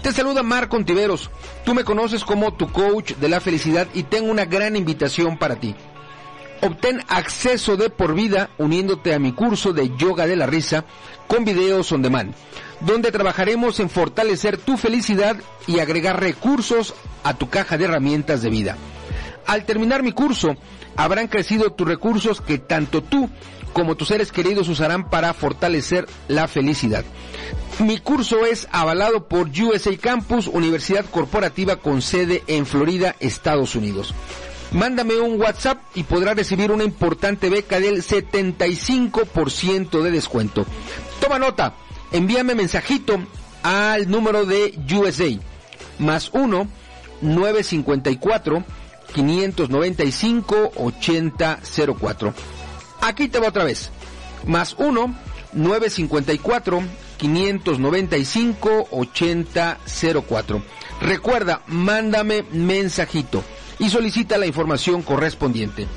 Te 0.03 0.15
saluda 0.15 0.43
Marco 0.43 0.79
Ontiveros. 0.79 1.31
Tú 1.63 1.75
me 1.75 1.85
conoces 1.85 2.25
como 2.25 2.55
tu 2.55 2.73
coach 2.73 3.17
de 3.17 3.29
la 3.29 3.41
felicidad 3.41 3.87
y 3.93 4.05
tengo 4.05 4.31
una 4.31 4.47
gran 4.47 4.77
invitación 4.77 5.39
para 5.39 5.57
ti. 5.57 5.75
Obtén 6.63 7.03
acceso 7.09 7.77
de 7.77 7.89
por 7.89 8.15
vida 8.15 8.51
uniéndote 8.59 9.15
a 9.15 9.19
mi 9.19 9.33
curso 9.33 9.73
de 9.73 9.97
yoga 9.97 10.27
de 10.27 10.37
la 10.37 10.47
risa 10.47 10.85
con 11.27 11.45
videos 11.45 11.91
on 11.93 12.03
demand, 12.03 12.35
donde 12.81 13.13
trabajaremos 13.13 13.81
en 13.81 13.89
fortalecer 13.89 14.59
tu 14.59 14.77
felicidad 14.77 15.37
y 15.67 15.79
agregar 15.79 16.21
recursos 16.21 16.95
a 17.25 17.35
tu 17.35 17.49
caja 17.49 17.79
de 17.79 17.85
herramientas 17.85 18.43
de 18.43 18.51
vida. 18.51 18.77
Al 19.47 19.65
terminar 19.65 20.03
mi 20.03 20.13
curso, 20.13 20.57
habrán 20.97 21.29
crecido 21.29 21.73
tus 21.73 21.89
recursos 21.89 22.41
que 22.41 22.59
tanto 22.59 23.03
tú 23.03 23.31
como 23.73 23.97
tus 23.97 24.09
seres 24.09 24.33
queridos 24.33 24.69
usarán 24.69 25.09
para 25.09 25.33
fortalecer 25.33 26.07
la 26.29 26.49
felicidad. 26.49 27.05
Mi 27.79 27.99
curso 27.99 28.45
es 28.45 28.69
avalado 28.71 29.29
por 29.29 29.49
USA 29.49 29.97
Campus, 29.97 30.47
Universidad 30.47 31.07
Corporativa 31.07 31.77
con 31.77 32.03
sede 32.03 32.43
en 32.47 32.67
Florida, 32.67 33.17
Estados 33.21 33.75
Unidos. 33.75 34.15
Mándame 34.73 35.19
un 35.19 35.41
WhatsApp 35.41 35.79
y 35.97 36.05
podrás 36.05 36.37
recibir 36.37 36.71
una 36.71 36.85
importante 36.85 37.51
beca 37.51 37.81
del 37.81 38.05
75% 38.05 40.01
de 40.01 40.11
descuento. 40.13 40.65
Toma 41.21 41.41
nota, 41.41 41.75
envíame 42.13 42.55
mensajito 42.55 43.19
al 43.65 44.09
número 44.09 44.47
de 44.47 44.79
USA, 44.95 45.29
más 45.99 46.31
1 46.33 46.69
954 47.21 48.65
595 49.13 50.73
8004. 50.77 52.35
Aquí 53.01 53.27
te 53.29 53.41
va 53.41 53.49
otra 53.49 53.65
vez, 53.65 53.91
más 54.47 54.77
1 54.79 55.15
954 55.53 56.83
595 57.17 58.89
8004. 58.93 60.63
Recuerda, 61.01 61.63
mándame 61.67 62.45
mensajito 62.53 63.43
y 63.81 63.89
solicita 63.89 64.39
la 64.39 64.47
información 64.47 65.03
correspondiente. 65.03 65.89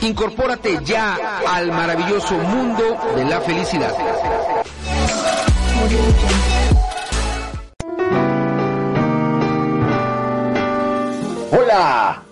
Incorpórate 0.00 0.78
ya 0.84 1.40
al 1.46 1.68
maravilloso 1.68 2.34
mundo 2.34 2.98
de 3.14 3.24
la 3.24 3.40
felicidad. 3.42 3.94
Hola, 11.52 12.22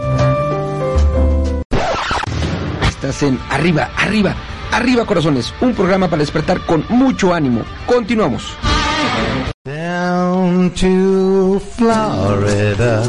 Estás 2.91 3.23
en 3.23 3.39
arriba, 3.49 3.89
arriba 3.97 4.37
Arriba 4.73 5.05
Corazones, 5.05 5.53
un 5.61 5.75
programa 5.75 6.09
para 6.09 6.21
despertar 6.21 6.65
con 6.65 6.83
mucho 6.89 7.35
ánimo. 7.35 7.63
Continuamos. 7.87 8.57
Down 9.67 10.71
to 10.71 11.61
Florida. 11.77 13.03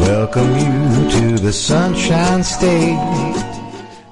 Welcome 0.00 0.58
you 0.58 1.10
to 1.10 1.42
the 1.42 1.52
Sunshine 1.52 2.40
State. 2.40 2.98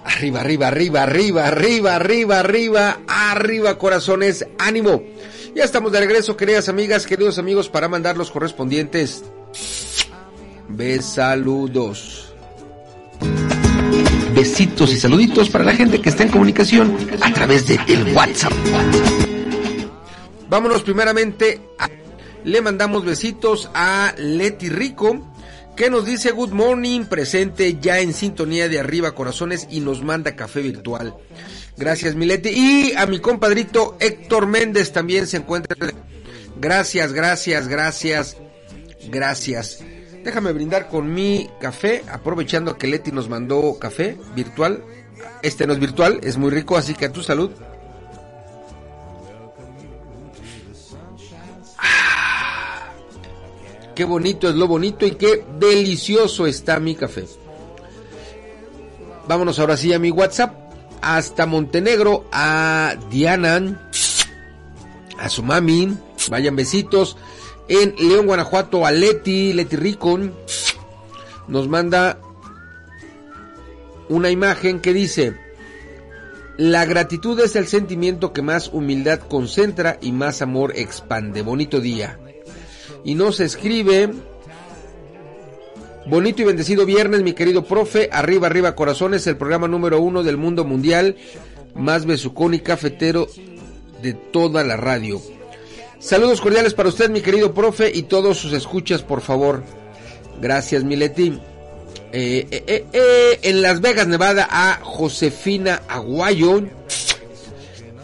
Arriba, 0.04 0.40
arriba, 0.40 0.68
arriba, 0.68 1.02
arriba, 1.02 1.46
arriba, 1.46 1.96
arriba, 1.96 2.40
arriba, 2.40 2.98
arriba, 3.08 3.78
corazones, 3.78 4.46
ánimo. 4.58 5.02
Ya 5.54 5.64
estamos 5.64 5.92
de 5.92 6.00
regreso, 6.00 6.36
queridas 6.36 6.68
amigas, 6.68 7.06
queridos 7.06 7.38
amigos, 7.38 7.70
para 7.70 7.88
mandar 7.88 8.18
los 8.18 8.30
correspondientes 8.30 9.24
besaludos 10.68 12.25
besitos 14.36 14.92
y 14.92 15.00
saluditos 15.00 15.48
para 15.48 15.64
la 15.64 15.74
gente 15.74 15.98
que 15.98 16.10
está 16.10 16.22
en 16.22 16.28
comunicación 16.28 16.94
a 17.22 17.32
través 17.32 17.66
de 17.66 17.80
el 17.88 18.14
WhatsApp. 18.14 18.52
Vámonos 20.50 20.82
primeramente. 20.82 21.60
Le 22.44 22.60
mandamos 22.60 23.04
besitos 23.04 23.70
a 23.74 24.14
Leti 24.18 24.68
Rico, 24.68 25.34
que 25.74 25.90
nos 25.90 26.04
dice 26.04 26.30
good 26.30 26.52
morning, 26.52 27.06
presente 27.06 27.78
ya 27.80 27.98
en 27.98 28.12
sintonía 28.12 28.68
de 28.68 28.78
arriba 28.78 29.14
corazones 29.14 29.66
y 29.70 29.80
nos 29.80 30.04
manda 30.04 30.36
café 30.36 30.60
virtual. 30.60 31.16
Gracias, 31.78 32.14
mi 32.14 32.26
Leti. 32.26 32.50
Y 32.50 32.92
a 32.94 33.06
mi 33.06 33.18
compadrito 33.20 33.96
Héctor 33.98 34.46
Méndez 34.46 34.92
también 34.92 35.26
se 35.26 35.38
encuentra. 35.38 35.74
Gracias, 36.60 37.12
gracias, 37.14 37.68
gracias, 37.68 38.36
gracias. 39.08 39.82
Déjame 40.26 40.52
brindar 40.52 40.88
con 40.88 41.14
mi 41.14 41.48
café, 41.60 42.02
aprovechando 42.10 42.76
que 42.76 42.88
Leti 42.88 43.12
nos 43.12 43.28
mandó 43.28 43.78
café 43.78 44.18
virtual. 44.34 44.82
Este 45.40 45.68
no 45.68 45.72
es 45.72 45.78
virtual, 45.78 46.18
es 46.24 46.36
muy 46.36 46.50
rico, 46.50 46.76
así 46.76 46.94
que 46.94 47.04
a 47.04 47.12
tu 47.12 47.22
salud. 47.22 47.52
Ah, 51.78 52.88
qué 53.94 54.04
bonito 54.04 54.48
es 54.48 54.56
lo 54.56 54.66
bonito 54.66 55.06
y 55.06 55.12
qué 55.12 55.44
delicioso 55.60 56.48
está 56.48 56.80
mi 56.80 56.96
café. 56.96 57.24
Vámonos 59.28 59.60
ahora 59.60 59.76
sí 59.76 59.92
a 59.92 60.00
mi 60.00 60.10
WhatsApp. 60.10 60.56
Hasta 61.02 61.46
Montenegro, 61.46 62.24
a 62.32 62.96
Diana, 63.12 63.88
a 65.20 65.28
su 65.28 65.44
mami. 65.44 65.96
Vayan 66.28 66.56
besitos 66.56 67.16
en 67.68 67.94
León, 67.98 68.26
Guanajuato, 68.26 68.86
a 68.86 68.92
Leti, 68.92 69.52
Leti 69.52 69.76
Ricon, 69.76 70.32
nos 71.48 71.68
manda 71.68 72.18
una 74.08 74.30
imagen 74.30 74.80
que 74.80 74.92
dice, 74.92 75.34
la 76.56 76.84
gratitud 76.84 77.38
es 77.40 77.56
el 77.56 77.66
sentimiento 77.66 78.32
que 78.32 78.42
más 78.42 78.68
humildad 78.72 79.20
concentra 79.20 79.98
y 80.00 80.12
más 80.12 80.42
amor 80.42 80.72
expande. 80.76 81.42
Bonito 81.42 81.80
día. 81.80 82.18
Y 83.04 83.14
nos 83.14 83.40
escribe, 83.40 84.10
bonito 86.06 86.42
y 86.42 86.44
bendecido 86.44 86.86
viernes, 86.86 87.22
mi 87.22 87.34
querido 87.34 87.64
profe, 87.64 88.08
arriba, 88.12 88.46
arriba 88.46 88.74
corazones, 88.74 89.26
el 89.26 89.36
programa 89.36 89.68
número 89.68 90.00
uno 90.00 90.22
del 90.22 90.36
mundo 90.36 90.64
mundial, 90.64 91.16
más 91.74 92.06
besucón 92.06 92.54
y 92.54 92.60
cafetero 92.60 93.26
de 94.02 94.14
toda 94.14 94.64
la 94.64 94.76
radio. 94.76 95.20
Saludos 96.06 96.40
cordiales 96.40 96.72
para 96.72 96.88
usted, 96.88 97.10
mi 97.10 97.20
querido 97.20 97.52
profe, 97.52 97.90
y 97.92 98.04
todos 98.04 98.38
sus 98.38 98.52
escuchas, 98.52 99.02
por 99.02 99.22
favor. 99.22 99.64
Gracias, 100.40 100.84
Mileti. 100.84 101.40
Eh, 102.12 102.46
eh, 102.48 102.86
eh, 102.92 103.40
en 103.42 103.60
Las 103.60 103.80
Vegas, 103.80 104.06
Nevada, 104.06 104.46
a 104.48 104.78
Josefina 104.84 105.82
Aguayo. 105.88 106.62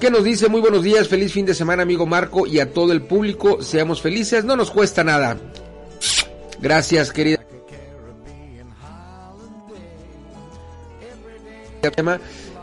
¿Qué 0.00 0.10
nos 0.10 0.24
dice? 0.24 0.48
Muy 0.48 0.60
buenos 0.60 0.82
días, 0.82 1.06
feliz 1.06 1.32
fin 1.32 1.46
de 1.46 1.54
semana, 1.54 1.84
amigo 1.84 2.04
Marco, 2.04 2.44
y 2.44 2.58
a 2.58 2.72
todo 2.72 2.90
el 2.90 3.02
público. 3.02 3.62
Seamos 3.62 4.02
felices, 4.02 4.42
no 4.42 4.56
nos 4.56 4.72
cuesta 4.72 5.04
nada. 5.04 5.38
Gracias, 6.60 7.12
querida. 7.12 7.38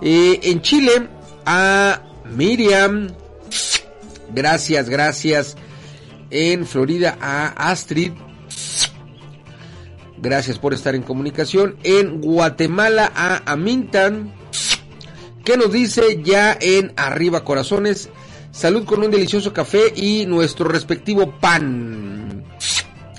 Eh, 0.02 0.40
en 0.44 0.62
Chile, 0.62 1.08
a 1.46 2.02
Miriam. 2.26 3.08
Gracias, 4.34 4.90
gracias. 4.90 5.56
En 6.30 6.66
Florida, 6.66 7.18
a 7.22 7.48
Astrid. 7.72 8.12
Gracias 10.18 10.60
por 10.60 10.74
estar 10.74 10.96
en 10.96 11.02
comunicación. 11.02 11.78
En 11.84 12.22
Guatemala, 12.22 13.12
a 13.16 13.52
Amintan. 13.52 14.34
¿Qué 15.44 15.58
nos 15.58 15.72
dice 15.72 16.22
ya 16.22 16.58
en 16.60 16.94
Arriba 16.98 17.44
Corazones? 17.44 18.10
Salud 18.52 18.86
con 18.86 19.04
un 19.04 19.12
delicioso 19.12 19.54
café 19.54 19.94
y 19.96 20.26
nuestro 20.26 20.68
respectivo 20.68 21.40
pan. 21.40 22.44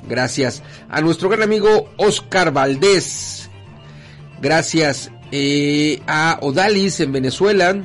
Gracias 0.09 0.63
a 0.89 1.01
nuestro 1.01 1.29
gran 1.29 1.43
amigo 1.43 1.91
Oscar 1.97 2.53
Valdés. 2.53 3.49
Gracias 4.43 5.11
eh, 5.33 6.03
a 6.07 6.39
Odalis 6.43 7.01
en 7.01 7.13
Venezuela. 7.13 7.77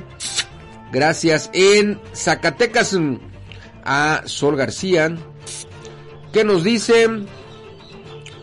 Gracias 0.96 1.50
en 1.52 2.00
Zacatecas 2.14 2.98
a 3.84 4.22
Sol 4.28 4.56
García. 4.56 5.14
¿Qué 6.32 6.46
nos 6.46 6.64
dice? 6.64 7.10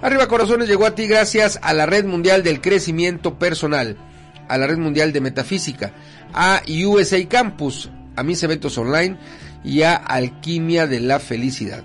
Arriba 0.00 0.28
Corazones 0.28 0.68
llegó 0.68 0.86
a 0.86 0.94
ti 0.94 1.08
gracias 1.08 1.58
a 1.62 1.74
la 1.74 1.86
Red 1.86 2.04
Mundial 2.04 2.44
del 2.44 2.60
Crecimiento 2.60 3.36
Personal, 3.36 3.96
a 4.48 4.58
la 4.58 4.66
Red 4.66 4.78
Mundial 4.78 5.12
de 5.12 5.20
Metafísica, 5.20 5.94
a 6.32 6.62
USA 6.68 7.26
Campus, 7.28 7.90
a 8.16 8.22
mis 8.22 8.42
eventos 8.42 8.76
online 8.78 9.18
y 9.64 9.82
a 9.82 9.94
Alquimia 9.94 10.86
de 10.86 11.00
la 11.00 11.20
Felicidad. 11.20 11.84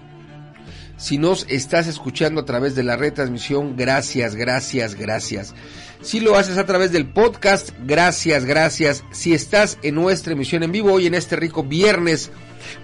Si 0.98 1.20
nos 1.20 1.46
estás 1.48 1.88
escuchando 1.88 2.42
a 2.42 2.46
través 2.46 2.74
de 2.74 2.84
la 2.84 2.98
retransmisión, 2.98 3.78
gracias, 3.78 4.36
gracias, 4.36 4.96
gracias. 4.96 5.54
Si 6.02 6.20
lo 6.20 6.36
haces 6.36 6.58
a 6.58 6.66
través 6.66 6.92
del 6.92 7.08
podcast, 7.08 7.70
gracias, 7.86 8.46
gracias. 8.46 9.04
Si 9.12 9.34
estás 9.34 9.78
en 9.84 9.94
nuestra 9.94 10.34
emisión 10.34 10.64
en 10.64 10.72
vivo 10.72 10.94
hoy 10.94 11.06
en 11.06 11.14
este 11.14 11.36
rico 11.36 11.64
viernes, 11.64 12.32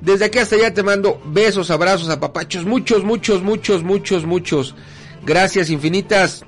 Desde 0.00 0.24
aquí 0.24 0.38
hasta 0.38 0.56
allá 0.56 0.72
te 0.72 0.82
mando 0.82 1.20
besos, 1.26 1.70
abrazos, 1.70 2.08
apapachos, 2.08 2.64
muchos, 2.64 3.04
muchos, 3.04 3.42
muchos, 3.42 3.82
muchos, 3.82 4.24
muchos. 4.24 4.74
Gracias 5.24 5.70
infinitas. 5.70 6.44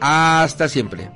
Hasta 0.00 0.68
siempre. 0.68 1.15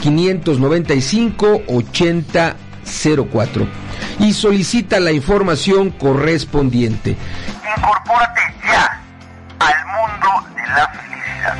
595 0.00 1.62
8004 1.66 3.66
y 4.20 4.32
solicita 4.32 5.00
la 5.00 5.12
información 5.12 5.90
correspondiente. 5.90 7.16
Incorpórate 7.76 8.40
ya 8.64 9.02
al 9.58 9.86
mundo 9.86 10.28
de 10.54 10.62
la 10.66 10.88
felicidad. 10.88 11.56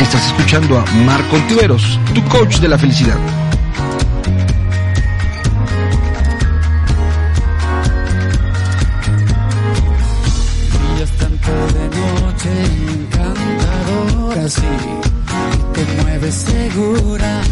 Estás 0.00 0.26
escuchando 0.26 0.78
a 0.78 0.84
Marco 1.04 1.36
Ontiveros, 1.36 2.00
tu 2.14 2.24
coach 2.28 2.58
de 2.58 2.68
la 2.68 2.78
felicidad. 2.78 3.18
así, 14.46 14.62
te 15.74 16.02
mueves 16.02 16.34
segura. 16.34 17.42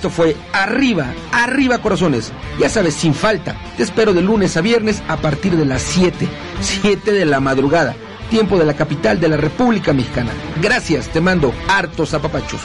Esto 0.00 0.08
fue 0.08 0.34
Arriba, 0.54 1.12
Arriba 1.30 1.76
Corazones. 1.76 2.32
Ya 2.58 2.70
sabes, 2.70 2.94
sin 2.94 3.12
falta. 3.12 3.54
Te 3.76 3.82
espero 3.82 4.14
de 4.14 4.22
lunes 4.22 4.56
a 4.56 4.62
viernes 4.62 5.02
a 5.08 5.18
partir 5.18 5.54
de 5.58 5.66
las 5.66 5.82
7, 5.82 6.26
7 6.62 7.12
de 7.12 7.26
la 7.26 7.38
madrugada, 7.38 7.94
tiempo 8.30 8.58
de 8.58 8.64
la 8.64 8.72
capital 8.72 9.20
de 9.20 9.28
la 9.28 9.36
República 9.36 9.92
Mexicana. 9.92 10.30
Gracias, 10.62 11.08
te 11.08 11.20
mando 11.20 11.52
hartos 11.68 12.14
apapachos. 12.14 12.62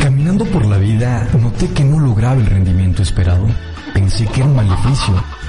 Caminando 0.00 0.44
por 0.44 0.66
la 0.66 0.78
vida, 0.78 1.28
noté 1.42 1.68
que 1.70 1.82
no 1.82 1.98
lograba 1.98 2.36
el 2.36 2.46
rendimiento 2.46 3.02
esperado. 3.02 3.48
Pensé 3.92 4.24
que 4.26 4.36
era 4.36 4.48
un 4.48 4.54
maleficio 4.54 5.35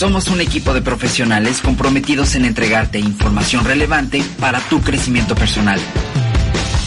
Somos 0.00 0.28
un 0.28 0.40
equipo 0.40 0.72
de 0.72 0.80
profesionales 0.80 1.60
comprometidos 1.60 2.34
en 2.34 2.46
entregarte 2.46 2.98
información 2.98 3.66
relevante 3.66 4.22
para 4.40 4.58
tu 4.60 4.80
crecimiento 4.80 5.34
personal. 5.34 5.78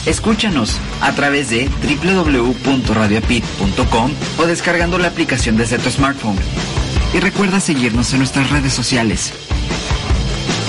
Escúchanos 0.07 0.80
a 0.99 1.14
través 1.14 1.52
de 1.52 1.69
www.radioapit.com 1.69 4.11
o 4.40 4.45
descargando 4.48 4.98
la 4.98 5.10
aplicación 5.10 5.57
desde 5.57 5.77
tu 5.77 5.91
smartphone. 5.91 6.40
Y 7.14 7.19
recuerda 7.19 7.60
seguirnos 7.60 8.11
en 8.14 8.18
nuestras 8.18 8.49
redes 8.49 8.73
sociales. 8.73 9.31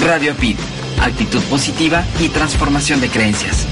Radio 0.05 0.33
Apit, 0.33 0.59
actitud 1.01 1.41
positiva 1.45 2.05
y 2.21 2.29
transformación 2.29 3.01
de 3.01 3.09
creencias. 3.09 3.67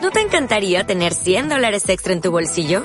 ¿No 0.00 0.12
te 0.12 0.20
encantaría 0.20 0.84
tener 0.84 1.12
100 1.12 1.48
dólares 1.48 1.88
extra 1.88 2.12
en 2.12 2.20
tu 2.20 2.30
bolsillo? 2.30 2.84